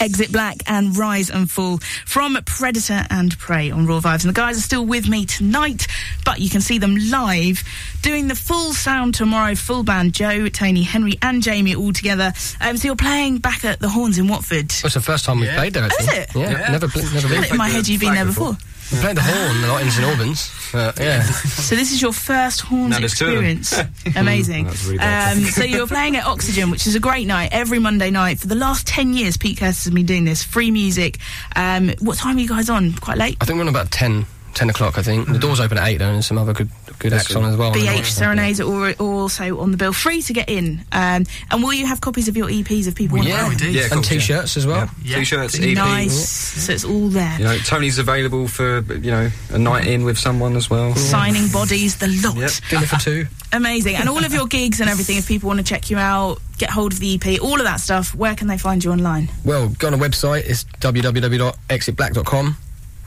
Exit 0.00 0.30
Black 0.32 0.56
and 0.66 0.96
Rise 0.96 1.30
and 1.30 1.50
Fall 1.50 1.78
from 2.06 2.38
Predator 2.46 3.04
and 3.10 3.36
Prey 3.38 3.70
on 3.70 3.86
Raw 3.86 4.00
Vibes. 4.00 4.24
And 4.24 4.30
the 4.34 4.38
guys 4.40 4.56
are 4.58 4.62
still 4.62 4.84
with 4.86 5.08
me 5.08 5.26
tonight, 5.26 5.86
but 6.24 6.40
you 6.40 6.48
can 6.50 6.60
see 6.60 6.78
them 6.78 6.96
live 7.10 7.62
doing 8.02 8.28
the 8.28 8.34
full 8.34 8.72
sound 8.72 9.14
tomorrow. 9.14 9.54
Full 9.54 9.82
band, 9.82 10.14
Joe, 10.14 10.48
Tony, 10.48 10.82
Henry, 10.82 11.14
and 11.22 11.42
Jamie 11.42 11.74
all 11.74 11.92
together. 11.92 12.32
Um, 12.60 12.76
so 12.76 12.86
you're 12.88 12.96
playing 12.96 13.38
back 13.38 13.64
at 13.64 13.80
the 13.80 13.88
Horns 13.88 14.18
in 14.18 14.28
Watford. 14.28 14.66
It's 14.66 14.94
the 14.94 15.00
first 15.00 15.24
time 15.24 15.40
we've 15.40 15.48
Yeah. 15.48 15.56
played 15.56 15.74
there. 15.74 15.84
Actually. 15.84 16.04
Is 16.06 16.12
it? 16.12 16.30
Yeah, 16.34 16.50
Yeah. 16.50 16.70
never, 16.70 16.88
pl- 16.88 17.02
never 17.12 17.26
I 17.26 17.30
been. 17.30 17.42
had 17.42 17.50
in 17.52 17.56
my 17.56 17.68
head 17.68 17.88
you've 17.88 18.00
been 18.00 18.14
there 18.14 18.24
before. 18.24 18.56
We 18.92 18.98
played 19.00 19.16
the 19.16 19.22
horn 19.22 19.64
a 19.64 19.66
lot 19.68 19.82
in 19.82 19.90
St 19.90 20.06
Albans. 20.06 20.50
Uh, 20.72 20.92
yeah. 20.98 21.22
So 21.22 21.74
this 21.76 21.92
is 21.92 22.00
your 22.00 22.12
first 22.12 22.62
Horns 22.62 22.90
Now 22.90 22.98
there's 22.98 23.14
two 23.14 23.26
of 23.26 23.34
them. 23.34 23.44
experience. 23.44 24.16
Amazing. 24.16 24.64
Really 24.86 24.98
um, 24.98 25.38
so 25.40 25.62
you're 25.64 25.86
playing 25.86 26.16
at 26.16 26.24
Oxygen, 26.26 26.70
which 26.70 26.86
is 26.86 26.94
a 26.94 27.00
great 27.00 27.26
night 27.26 27.50
every 27.52 27.78
Monday 27.78 28.10
night 28.10 28.38
for 28.38 28.46
the 28.46 28.54
last 28.54 28.86
ten 28.86 29.12
years. 29.12 29.36
Pete 29.36 29.58
Curtis 29.58 29.84
has 29.84 29.92
been 29.92 30.06
doing 30.06 30.24
this 30.24 30.42
free 30.42 30.70
music. 30.70 31.18
Um, 31.54 31.90
what 32.00 32.16
time 32.18 32.36
are 32.36 32.40
you 32.40 32.48
guys 32.48 32.70
on? 32.70 32.94
Quite 32.94 33.18
late. 33.18 33.36
I 33.40 33.44
think 33.44 33.56
we're 33.56 33.62
on 33.62 33.68
about 33.68 33.90
10, 33.90 34.24
10 34.54 34.70
o'clock. 34.70 34.98
I 34.98 35.02
think 35.02 35.28
the 35.28 35.38
doors 35.38 35.60
open 35.60 35.78
at 35.78 35.86
eight, 35.88 35.98
though, 35.98 36.06
and 36.06 36.14
there's 36.16 36.26
some 36.26 36.38
other 36.38 36.52
good 36.52 36.68
good 36.98 37.12
acts 37.12 37.34
on 37.36 37.44
as 37.44 37.56
well. 37.56 37.72
BH 37.72 38.06
Serenades 38.06 38.60
are 38.60 38.92
also 38.94 39.60
on 39.60 39.70
the 39.70 39.76
bill, 39.76 39.92
free 39.92 40.20
to 40.22 40.32
get 40.32 40.48
in. 40.48 40.84
Um, 40.90 41.26
and 41.50 41.62
will 41.62 41.72
you 41.72 41.86
have 41.86 42.00
copies 42.00 42.26
of 42.26 42.36
your 42.36 42.48
EPs 42.48 42.88
if 42.88 42.96
people 42.96 43.18
want 43.18 43.28
Yeah, 43.28 43.44
to 43.44 43.48
we 43.50 43.54
do. 43.56 43.70
Yeah, 43.70 43.82
and 43.84 43.92
cool, 43.92 44.02
t-shirts 44.02 44.56
as 44.56 44.66
well. 44.66 44.90
Yeah. 45.02 45.10
Yeah. 45.10 45.16
T-shirts, 45.18 45.58
buy? 45.58 45.64
EP. 45.64 45.74
Nice. 45.76 46.28
So 46.28 46.72
it's 46.72 46.84
all 46.84 47.08
there. 47.08 47.36
You 47.38 47.44
know, 47.44 47.58
Tony's 47.58 47.98
available 47.98 48.48
for 48.48 48.80
you 48.94 49.10
know 49.12 49.30
a 49.50 49.58
night 49.58 49.86
in 49.86 50.04
with 50.04 50.18
someone 50.18 50.56
as 50.56 50.68
well. 50.68 50.94
Signing 50.96 51.48
bodies, 51.48 51.96
the 51.98 52.08
lot. 52.24 52.36
Yep. 52.36 52.50
Dinner 52.70 52.86
for 52.86 52.96
two. 52.96 53.26
Amazing. 53.52 53.94
And 53.96 54.08
all 54.08 54.24
of 54.24 54.32
your 54.32 54.46
gigs 54.46 54.80
and 54.80 54.90
everything, 54.90 55.16
if 55.18 55.28
people 55.28 55.46
want 55.46 55.58
to 55.58 55.64
check 55.64 55.90
you 55.90 55.98
out, 55.98 56.38
get 56.58 56.68
hold 56.70 56.92
of 56.92 56.98
the 57.00 57.14
EP, 57.14 57.40
all 57.40 57.58
of 57.58 57.64
that 57.64 57.80
stuff, 57.80 58.14
where 58.14 58.34
can 58.34 58.46
they 58.48 58.58
find 58.58 58.82
you 58.84 58.90
online? 58.92 59.28
Well, 59.44 59.68
go 59.68 59.86
on 59.86 59.98
the 59.98 60.04
website. 60.04 60.42
It's 60.46 60.64
www.exitblack.com. 60.64 62.56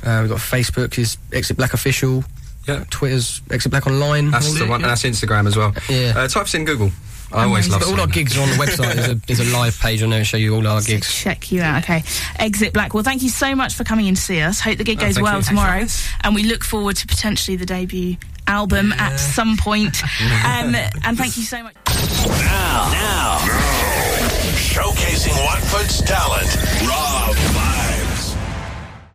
Uh, 0.04 0.20
we've 0.22 0.30
got 0.30 0.40
Facebook 0.40 0.98
is 0.98 1.18
Exit 1.34 1.58
Black 1.58 1.74
Official. 1.74 2.24
Yeah. 2.68 2.84
Twitter's 2.90 3.42
Exit 3.52 3.72
Black 3.72 3.88
Online. 3.88 4.32
That's 4.32 4.54
the 4.58 4.66
one. 4.68 4.82
And 4.82 4.90
that's 4.90 5.04
Instagram 5.04 5.48
as 5.48 5.56
well. 5.58 5.74
Yeah. 5.90 6.14
Uh, 6.16 6.28
types 6.28 6.54
in 6.54 6.66
Google. 6.66 6.92
I 7.34 7.46
always 7.46 7.68
Amazing. 7.68 7.72
love 7.72 7.80
But 7.82 7.88
all 7.88 7.92
our 7.94 7.98
saying 7.98 8.08
that. 8.08 8.14
gigs 8.14 8.38
are 8.38 8.42
on 8.42 8.50
the 8.50 8.56
website. 8.56 8.94
There's 8.96 9.08
a, 9.10 9.16
there's 9.16 9.40
a 9.40 9.58
live 9.58 9.80
page 9.80 10.04
on 10.04 10.10
there 10.10 10.20
to 10.20 10.26
show 10.26 10.36
you 10.38 10.54
all 10.54 10.68
our 10.68 10.82
So 10.82 10.88
gigs. 10.92 11.14
check 11.14 11.52
you 11.52 11.62
out. 11.62 11.84
Okay. 11.84 12.04
Exit 12.38 12.74
Black. 12.74 12.94
Well, 12.94 13.04
thank 13.04 13.22
you 13.24 13.30
so 13.30 13.56
much 13.56 13.74
for 13.76 13.84
coming 13.86 14.06
in 14.08 14.16
to 14.16 14.22
see 14.22 14.42
us. 14.42 14.60
Hope 14.60 14.78
the 14.78 14.84
gig 14.84 14.98
Oh, 15.00 15.06
goes 15.06 15.16
thank 15.16 15.26
well 15.26 15.38
you. 15.38 15.44
tomorrow. 15.44 15.86
And 16.26 16.36
we 16.36 16.44
look 16.44 16.64
forward 16.66 16.98
to 16.98 17.08
potentially 17.08 17.56
the 17.58 17.66
debut 17.66 18.18
album 18.48 18.92
at 18.94 19.16
some 19.18 19.56
point. 19.56 20.04
um, 20.44 20.76
and 20.76 21.18
thank 21.18 21.38
you 21.38 21.44
so 21.44 21.64
much. 21.64 21.74
Now, 21.88 22.90
now, 22.92 23.46
now. 23.46 23.48
showcasing 24.58 25.34
Watford's 25.46 26.02
talent. 26.02 26.50
Raw 26.86 27.71